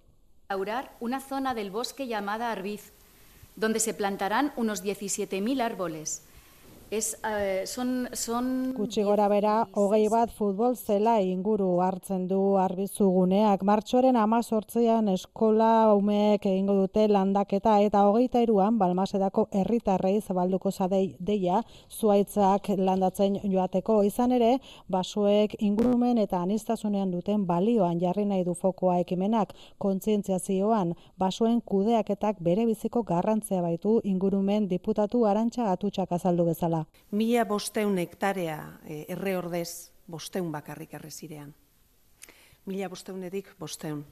Aurar 0.49 0.97
una 1.01 1.21
zona 1.21 1.53
del 1.53 1.71
bosque 1.71 2.07
llamada 2.07 2.51
Arbiz, 2.51 2.95
donde 3.55 3.81
se 3.81 3.93
plantarán 3.93 4.55
unos 4.57 4.83
17.000 4.83 5.61
árboles. 5.61 6.23
Es, 6.91 7.17
uh, 7.23 7.65
son, 7.67 8.09
son... 8.13 8.75
Gutxi 8.75 9.05
gora 9.07 9.29
bera, 9.31 9.69
hogei 9.79 10.09
bat 10.11 10.33
futbol 10.35 10.73
zela 10.75 11.21
inguru 11.23 11.69
hartzen 11.85 12.25
du 12.27 12.57
arbizuguneak. 12.59 13.63
Martxoren 13.63 14.17
amazortzean 14.19 15.07
eskola 15.13 15.95
umeek 15.95 16.49
egingo 16.51 16.75
dute 16.75 17.05
landaketa 17.07 17.77
eta 17.87 18.03
hogeita 18.09 18.43
iruan 18.43 18.81
balmasedako 18.81 19.45
herritarrei 19.61 20.17
zabalduko 20.21 20.73
zadei 20.73 21.15
deia 21.21 21.61
zuaitzak 21.95 22.73
landatzen 22.75 23.39
joateko. 23.45 24.01
Izan 24.11 24.35
ere, 24.41 24.51
basuek 24.91 25.55
ingurumen 25.61 26.19
eta 26.19 26.43
anistasunean 26.43 27.15
duten 27.15 27.47
balioan 27.47 28.03
jarri 28.03 28.27
nahi 28.27 28.43
du 28.43 28.57
fokoa 28.65 28.99
ekimenak 29.05 29.55
kontzientziazioan 29.79 30.97
basuen 31.17 31.63
kudeaketak 31.63 32.43
bere 32.43 32.67
biziko 32.67 33.07
garrantzea 33.15 33.63
baitu 33.63 34.01
ingurumen 34.03 34.67
diputatu 34.67 35.23
arantxa 35.31 35.71
atutxak 35.71 36.19
azaldu 36.19 36.51
bezala. 36.51 36.80
Mila 37.11 37.45
bosteun 37.45 37.99
hektarea 37.99 38.81
e, 38.85 39.05
erre 39.09 39.37
ordez 39.39 39.91
bosteun 40.11 40.53
bakarrik 40.53 40.95
errezirean. 40.95 41.55
Mila 42.67 42.89
bosteunetik 42.89 43.55
bosteun. 43.59 44.05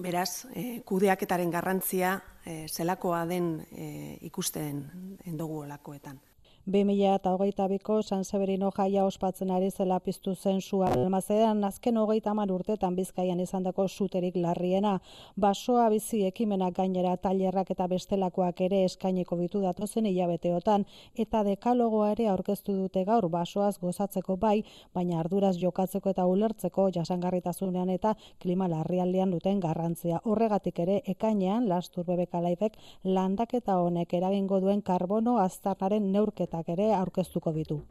Beraz, 0.00 0.46
e, 0.54 0.80
kudeaketaren 0.86 1.50
garrantzia 1.50 2.14
e, 2.46 2.66
zelakoa 2.68 3.24
den 3.26 3.52
e, 3.70 4.18
ikusten 4.30 4.84
endogu 5.26 5.64
olakoetan. 5.64 6.20
2008ko 6.68 8.02
San 8.02 8.24
Severino 8.24 8.70
jaia 8.70 9.04
ospatzen 9.06 9.50
ari 9.50 9.70
zela 9.70 9.98
piztu 10.00 10.34
zen 10.34 10.60
su 10.60 10.82
almazean 10.82 11.64
azken 11.64 11.96
hogeita 11.96 12.30
hamar 12.30 12.52
urtetan 12.52 12.94
bizkaian 12.96 13.40
izandako 13.40 13.88
suterik 13.88 14.36
larriena. 14.36 14.98
Basoa 15.36 15.88
bizi 15.88 16.26
ekimenak 16.26 16.74
gainera 16.76 17.16
tailerrak 17.16 17.70
eta 17.70 17.86
bestelakoak 17.88 18.60
ere 18.60 18.84
eskaineko 18.84 19.36
bitu 19.36 19.62
datozen 19.62 20.06
hilabeteotan 20.06 20.84
eta 21.16 21.42
dekalogoa 21.44 22.10
ere 22.12 22.28
aurkeztu 22.28 22.76
dute 22.76 23.04
gaur 23.04 23.28
basoaz 23.28 23.78
gozatzeko 23.78 24.36
bai, 24.36 24.62
baina 24.94 25.18
arduraz 25.20 25.56
jokatzeko 25.56 26.10
eta 26.10 26.26
ulertzeko 26.26 26.90
jasangarritasunean 26.92 27.88
eta 27.88 28.14
klima 28.38 28.68
larrialdean 28.68 29.30
duten 29.30 29.60
garrantzia. 29.60 30.20
Horregatik 30.24 30.78
ere 30.78 31.00
ekainean 31.06 31.68
lastur 31.68 32.04
bebekalaifek 32.04 32.76
landaketa 33.04 33.80
honek 33.80 34.12
eragingo 34.12 34.60
duen 34.60 34.82
karbono 34.82 35.38
aztarnaren 35.38 36.12
neurketa 36.12 36.49
ere 36.68 36.92
aurkeztuko 36.94 37.52
ditu. 37.52 37.82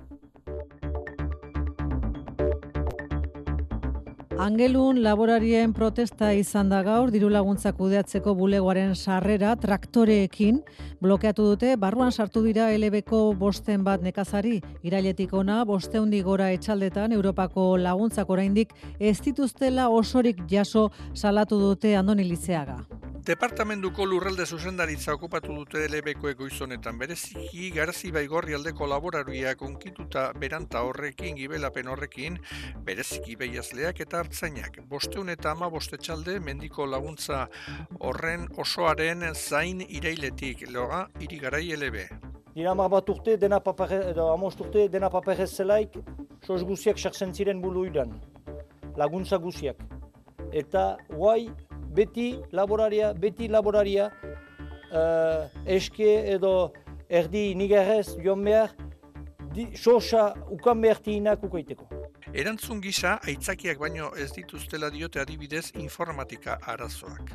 Angelun 4.40 5.02
laborarien 5.04 5.74
protesta 5.76 6.30
izan 6.32 6.70
da 6.72 6.78
gaur 6.88 7.10
diru 7.12 7.28
laguntzak 7.28 7.76
kudeatzeko 7.76 8.32
bulegoaren 8.40 8.94
sarrera 8.96 9.50
traktoreekin 9.60 10.62
blokeatu 11.04 11.50
dute 11.50 11.74
barruan 11.76 12.16
sartu 12.16 12.46
dira 12.46 12.70
LBko 12.78 13.20
bosten 13.42 13.84
bat 13.84 14.00
nekazari 14.00 14.62
irailetik 14.82 15.34
ona 15.36 15.66
bosteundi 15.68 16.22
gora 16.24 16.54
etxaldetan 16.56 17.12
Europako 17.20 17.76
laguntzak 17.84 18.32
oraindik 18.32 18.72
ez 19.00 19.18
dituztela 19.28 19.90
osorik 19.90 20.40
jaso 20.48 20.88
salatu 21.14 21.60
dute 21.60 21.98
Andoni 22.00 22.24
Lizeaga. 22.32 22.80
Departamentuko 23.28 24.06
lurralde 24.08 24.46
zuzendaritza 24.46 25.12
okupatu 25.18 25.52
dute 25.54 25.82
LBko 25.90 26.30
egoizonetan 26.32 26.98
bereziki 27.02 27.70
garzi 27.76 28.12
baigorri 28.16 28.56
aldeko 28.56 28.88
laborariak 28.88 29.62
onkituta 29.68 30.24
beranta 30.40 30.82
horrekin 30.88 31.36
gibelapen 31.36 31.90
horrekin 31.92 32.40
bereziki 32.88 33.36
behiazleak 33.36 34.00
eta 34.06 34.24
hartzainak. 34.24 34.80
Bosteun 34.88 35.30
eta 35.36 35.52
ama 35.52 35.70
bostetxalde 35.70 36.40
mendiko 36.40 36.88
laguntza 36.88 37.46
horren 38.00 38.48
osoaren 38.58 39.28
zain 39.36 39.84
irailetik 39.88 40.66
loga 40.72 41.08
irigarai 41.20 41.66
LB. 41.76 42.06
Dira 42.56 42.74
mar 42.74 42.90
bat 42.90 43.10
urte, 43.10 43.38
dena 43.38 43.60
papare, 43.60 44.00
edo 44.12 44.32
amost 44.34 44.62
urte, 44.64 44.88
dena 44.90 45.10
paparez 45.10 45.52
zelaik, 45.52 46.00
sos 46.46 46.64
guziak 46.64 46.98
sartzen 46.98 47.34
ziren 47.34 47.62
bulu 47.62 47.86
laguntza 48.98 49.38
guziak. 49.38 49.78
Eta 50.52 50.98
guai, 51.10 51.50
beti 51.96 52.40
laboraria, 52.52 53.14
beti 53.14 53.48
laboraria, 53.48 54.10
uh, 54.92 55.48
eske 55.66 56.10
edo 56.36 56.72
erdi 57.10 57.54
nigarrez 57.56 58.16
joan 58.24 58.44
behar, 58.46 58.76
di, 59.54 59.70
sosa 59.76 60.34
ukan 60.52 60.82
behar 60.82 61.02
tiinak 61.04 61.44
ukoiteko. 61.44 61.90
Erantzun 62.30 62.78
gisa, 62.78 63.16
aitzakiak 63.26 63.80
baino 63.82 64.12
ez 64.14 64.28
dituztela 64.36 64.92
diote 64.94 65.18
adibidez 65.18 65.72
informatika 65.82 66.60
arazoak. 66.70 67.32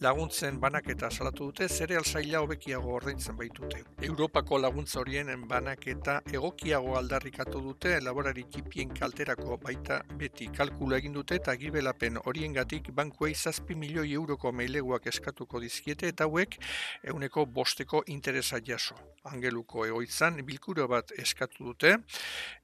Laguntzen 0.00 0.56
banaketa 0.62 1.10
salatu 1.10 1.50
dute, 1.50 1.68
zere 1.68 1.98
alzaila 1.98 2.40
hobekiago 2.40 2.94
ordaintzen 2.96 3.36
baitute. 3.36 3.82
Europako 4.08 4.58
laguntza 4.58 5.00
horien 5.02 5.28
banaketa 5.48 6.22
egokiago 6.32 6.96
aldarrikatu 6.96 7.60
dute, 7.66 7.98
laborari 8.00 8.46
kipien 8.48 8.94
kalterako 8.96 9.58
baita 9.60 10.00
beti 10.16 10.48
kalkula 10.56 10.96
egin 10.96 11.12
dute 11.18 11.36
eta 11.36 11.54
gibelapen 11.60 12.16
horien 12.24 12.56
gatik 12.56 12.88
bankuei 12.96 13.34
zazpi 13.34 13.74
milioi 13.74 14.14
euroko 14.14 14.52
meileguak 14.52 15.06
eskatuko 15.12 15.60
dizkiete 15.60 16.08
eta 16.08 16.24
hauek 16.24 16.56
euneko 17.04 17.44
bosteko 17.44 18.02
interesa 18.06 18.56
jaso. 18.64 18.96
Angeluko 19.28 19.84
egoitzan 19.84 20.40
bilkuro 20.46 20.88
bat 20.88 21.12
eskatu 21.18 21.68
dute 21.74 21.96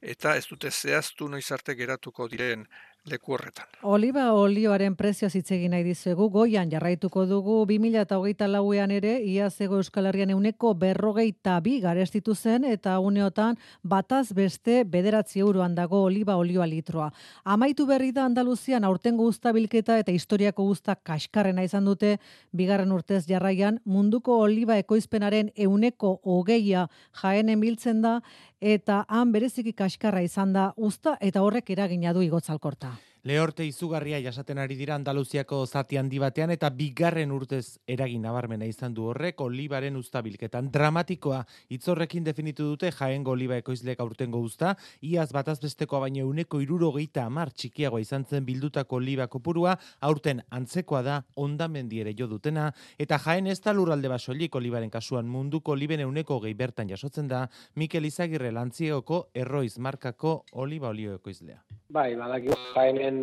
eta 0.01 0.35
ez 0.35 0.47
dute 0.49 0.71
zehaztu 0.71 1.29
noizarte 1.29 1.66
geratuko 1.75 2.27
diren 2.27 2.67
leku 3.09 3.33
horretan. 3.33 3.65
Oliba 3.83 4.31
olioaren 4.33 4.95
prezio 4.95 5.29
zitzegin 5.29 5.71
nahi 5.71 5.83
dizuegu, 5.85 6.29
goian 6.29 6.69
jarraituko 6.71 7.25
dugu 7.29 7.57
2008 7.69 8.47
lauean 8.51 8.91
ere, 8.91 9.17
ia 9.23 9.49
zego 9.49 9.77
Euskal 9.77 10.09
Herrian 10.09 10.33
euneko 10.35 10.73
berrogeita 10.73 11.59
bi 11.61 11.79
garestitu 11.81 12.35
zen, 12.35 12.65
eta 12.65 12.97
uneotan 12.99 13.57
bataz 13.83 14.33
beste 14.33 14.83
bederatzi 14.83 15.39
euroan 15.39 15.75
dago 15.75 16.03
oliba 16.03 16.35
olioa 16.35 16.67
litroa. 16.67 17.11
Amaitu 17.45 17.85
berri 17.85 18.11
da 18.11 18.25
Andaluzian 18.25 18.83
aurtengo 18.83 19.23
guzta 19.27 19.51
bilketa 19.51 19.97
eta 19.99 20.11
historiako 20.11 20.63
guzta 20.63 20.95
kaskarrena 20.95 21.63
izan 21.63 21.85
dute, 21.85 22.17
bigarren 22.51 22.91
urtez 22.91 23.25
jarraian, 23.27 23.79
munduko 23.85 24.39
oliba 24.43 24.77
ekoizpenaren 24.77 25.51
euneko 25.55 26.19
hogeia 26.23 26.87
jaenen 27.21 27.59
biltzen 27.59 28.01
da, 28.01 28.19
eta 28.61 29.03
han 29.07 29.31
bereziki 29.31 29.73
kaskarra 29.73 30.21
izan 30.25 30.53
da 30.53 30.71
usta 30.77 31.17
eta 31.21 31.41
horrek 31.45 31.69
eragina 31.69 32.13
du 32.13 32.25
igotzalkorta. 32.25 32.96
Lehorte 33.23 33.65
izugarria 33.65 34.19
jasaten 34.21 34.59
ari 34.61 34.75
dira 34.77 34.93
Andaluziako 34.95 35.63
zati 35.65 35.97
handi 35.97 36.19
batean 36.21 36.51
eta 36.53 36.69
bigarren 36.69 37.31
urtez 37.33 37.79
eragin 37.89 38.21
nabarmena 38.21 38.65
izan 38.69 38.93
du 38.93 39.07
horrek 39.09 39.41
olibaren 39.41 39.95
ustabilketan. 39.97 40.69
Dramatikoa 40.71 41.39
itzorrekin 41.73 42.23
definitu 42.23 42.67
dute 42.69 42.91
jaengo 42.91 43.31
oliba 43.33 43.57
ekoizlek 43.57 43.99
aurtengo 43.99 44.39
usta, 44.39 44.75
iaz 45.01 45.31
bataz 45.33 45.57
bestekoa 45.63 46.03
baino 46.05 46.27
uneko 46.27 46.61
irurogeita 46.61 47.25
amar 47.25 47.51
txikiagoa 47.51 48.03
izan 48.05 48.25
zen 48.25 48.45
bildutako 48.45 49.01
oliba 49.01 49.27
kopurua, 49.27 49.73
aurten 50.01 50.43
antzekoa 50.51 51.01
da 51.01 51.17
ondamendi 51.35 52.03
ere 52.05 52.13
jo 52.17 52.27
dutena, 52.27 52.69
eta 52.97 53.17
jaen 53.25 53.47
ez 53.47 53.59
da 53.65 53.73
lurralde 53.73 54.13
basolik 54.13 54.55
olibaren 54.55 54.93
kasuan 54.93 55.27
munduko 55.27 55.73
oliben 55.73 56.05
euneko 56.05 56.39
gehi 56.45 56.53
bertan 56.53 56.93
jasotzen 56.93 57.27
da, 57.27 57.47
Mikel 57.75 58.05
Izagirre 58.05 58.53
lantziegoko 58.53 59.27
erroiz 59.33 59.77
markako 59.77 60.43
oliba 60.53 60.93
olio 60.93 61.17
ekoizlea. 61.17 61.59
Bai, 61.89 62.15
badaki 62.19 62.51
jaenen 62.73 63.19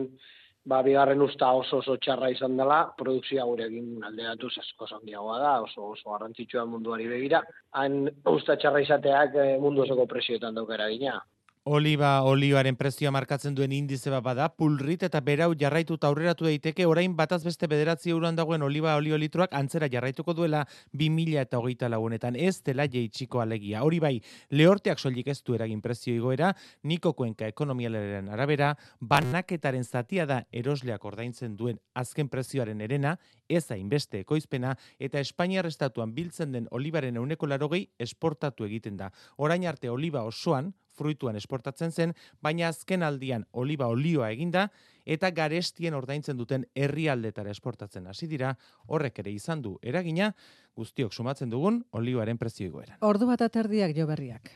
ba, 0.64 0.81
bigarren 0.83 1.20
usta 1.22 1.50
oso 1.53 1.83
oso 1.83 1.96
txarra 2.00 2.31
izan 2.33 2.57
dela, 2.57 2.79
produkzioa 2.98 3.44
gure 3.50 3.66
egin 3.68 4.05
aldeatu 4.09 4.48
asko 4.62 4.88
handiagoa 4.96 5.38
da, 5.42 5.53
oso 5.66 5.90
oso 5.92 6.11
garrantzitsua 6.14 6.64
munduari 6.64 7.09
begira. 7.11 7.42
Han 7.81 8.09
usta 8.33 8.57
txarra 8.57 8.81
izateak 8.87 9.37
eh, 9.37 9.57
mundu 9.61 9.85
osoko 9.85 10.07
presioetan 10.07 10.57
daukera 10.57 10.88
gina. 10.94 11.18
Oliba 11.64 12.20
olioaren 12.29 12.77
prezioa 12.77 13.09
markatzen 13.09 13.55
duen 13.57 13.72
indize 13.72 14.11
bat 14.12 14.20
bada, 14.27 14.50
pulrit 14.53 15.07
eta 15.07 15.22
berau 15.24 15.55
jarraitu 15.57 15.96
aurreratu 15.96 16.44
daiteke, 16.44 16.85
orain 16.85 17.14
bataz 17.16 17.38
beste 17.40 17.64
bederatzi 17.72 18.11
euroan 18.12 18.37
dagoen 18.37 18.61
oliba 18.66 18.92
olio 18.98 19.16
litroak 19.16 19.57
antzera 19.57 19.88
jarraituko 19.88 20.35
duela 20.37 20.66
2000 20.92 21.40
eta 21.40 21.57
hogeita 21.57 21.88
lagunetan, 21.88 22.37
ez 22.37 22.61
dela 22.62 22.85
jeitxiko 22.85 23.40
alegia. 23.40 23.81
Hori 23.83 24.03
bai, 24.05 24.20
lehorteak 24.50 25.00
soilik 25.00 25.33
ez 25.33 25.38
du 25.40 25.57
eragin 25.57 25.81
prezio 25.81 26.12
igoera, 26.12 26.53
niko 26.83 27.14
kuenka 27.14 27.48
ekonomialaren 27.48 28.29
arabera, 28.29 28.74
banaketaren 29.00 29.88
zatia 29.88 30.29
da 30.29 30.42
erosleak 30.53 31.03
ordaintzen 31.03 31.57
duen 31.57 31.81
azken 31.94 32.29
prezioaren 32.29 32.85
erena, 32.85 33.16
ez 33.48 33.64
hainbeste 33.70 34.20
ekoizpena, 34.20 34.77
eta 34.98 35.16
Espainiar 35.16 35.64
estatuan 35.64 36.12
biltzen 36.12 36.53
den 36.53 36.68
olibaren 36.70 37.16
euneko 37.16 37.48
larogei 37.48 37.87
esportatu 37.98 38.68
egiten 38.68 39.00
da. 39.00 39.14
Orain 39.38 39.64
arte 39.64 39.88
oliba 39.88 40.29
osoan, 40.29 40.74
fruituan 40.94 41.37
esportatzen 41.37 41.92
zen, 41.92 42.14
baina 42.42 42.68
azken 42.68 43.02
aldian 43.02 43.46
oliba 43.52 43.88
olioa 43.92 44.30
eginda 44.33 44.68
eta 45.04 45.30
garestien 45.30 45.94
ordaintzen 45.94 46.37
duten 46.37 46.66
herrialdetara 46.74 47.50
esportatzen 47.50 48.07
hasi 48.07 48.28
dira, 48.30 48.54
horrek 48.87 49.18
ere 49.24 49.33
izan 49.35 49.62
du 49.62 49.78
eragina, 49.83 50.33
guztiok 50.74 51.12
sumatzen 51.12 51.50
dugun 51.50 51.83
olioaren 51.92 52.38
prezio 52.38 52.68
igoera. 52.70 52.98
Ordu 53.00 53.28
bat 53.30 53.42
aterdiak 53.44 53.96
jo 53.96 54.07
berriak. 54.11 54.52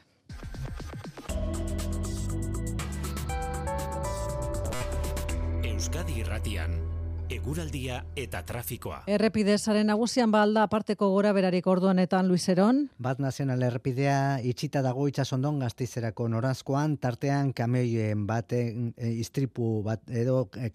Euskadi 5.69 6.19
Irratian 6.21 6.98
eguraldia 7.31 7.99
eta 8.17 8.41
trafikoa. 8.47 9.03
Errepidezaren 9.11 9.89
nagusian 9.91 10.33
balda 10.33 10.65
aparteko 10.65 11.11
gora 11.13 11.33
berarik 11.37 11.67
orduanetan 11.69 12.29
Luiseron. 12.29 12.87
Bat 12.99 13.21
nazional 13.21 13.63
errepidea 13.69 14.41
itxita 14.45 14.83
dago 14.85 15.07
itxasondon 15.11 15.61
gaztizerako 15.65 16.29
norazkoan, 16.33 16.97
tartean 16.97 17.53
kamioien 17.53 18.27
baten 18.27 18.93
e, 18.97 19.13
istripu 19.21 19.83
bat, 19.85 20.03
edo 20.09 20.47
e, 20.57 20.71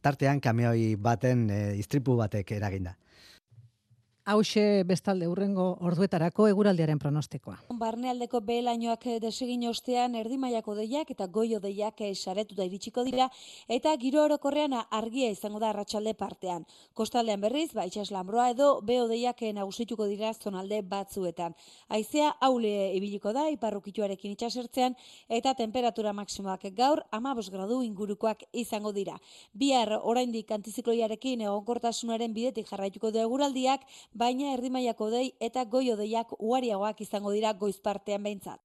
tartean 0.00 0.40
kamioi 0.40 0.94
baten 0.96 1.48
e, 1.50 1.62
istripu 1.82 2.16
batek 2.20 2.54
eraginda. 2.58 2.96
Hauxe 4.24 4.84
bestalde 4.86 5.26
urrengo 5.26 5.64
orduetarako 5.82 6.44
eguraldiaren 6.46 7.00
pronostikoa. 7.02 7.56
Barnealdeko 7.74 8.38
behelainoak 8.46 9.08
desegin 9.18 9.64
ostean 9.66 10.14
erdimaiako 10.14 10.76
deiak 10.76 11.08
eta 11.10 11.26
goio 11.26 11.58
deiak 11.58 11.98
saretu 12.14 12.54
da 12.54 12.62
iritsiko 12.62 13.02
dira 13.02 13.26
eta 13.66 13.96
giro 13.98 14.22
orokorrean 14.22 14.76
argia 14.78 15.30
izango 15.30 15.58
da 15.58 15.70
arratsalde 15.70 16.14
partean. 16.14 16.66
Kostaldean 16.94 17.40
berriz, 17.40 17.72
ba, 17.74 17.84
itxas 17.84 18.12
lambroa 18.14 18.50
edo 18.50 18.80
beho 18.80 19.08
deiak 19.08 19.42
nagusituko 19.56 20.06
dira 20.06 20.30
zonalde 20.34 20.82
batzuetan. 20.82 21.58
Aizea 21.88 22.30
haule 22.40 22.94
ibiliko 22.94 23.32
da 23.32 23.48
iparrukituarekin 23.50 24.36
itxasertzean 24.36 24.94
eta 25.28 25.54
temperatura 25.54 26.12
maksimoak 26.12 26.68
gaur 26.76 27.02
amabos 27.10 27.50
gradu 27.50 27.82
ingurukoak 27.82 28.46
izango 28.52 28.92
dira. 28.92 29.18
Bihar 29.52 29.98
oraindik 30.00 30.54
antizikloiarekin 30.54 31.40
egonkortasunaren 31.40 32.32
bidetik 32.32 32.70
jarraituko 32.70 33.10
du 33.10 33.18
eguraldiak, 33.18 33.82
baina 34.14 34.52
erdimaiako 34.54 35.10
dei 35.10 35.32
eta 35.40 35.64
goio 35.64 35.96
deiak 35.96 36.34
uariagoak 36.38 37.00
izango 37.00 37.32
dira 37.32 37.52
goizpartean 37.52 38.22
behintzat. 38.22 38.60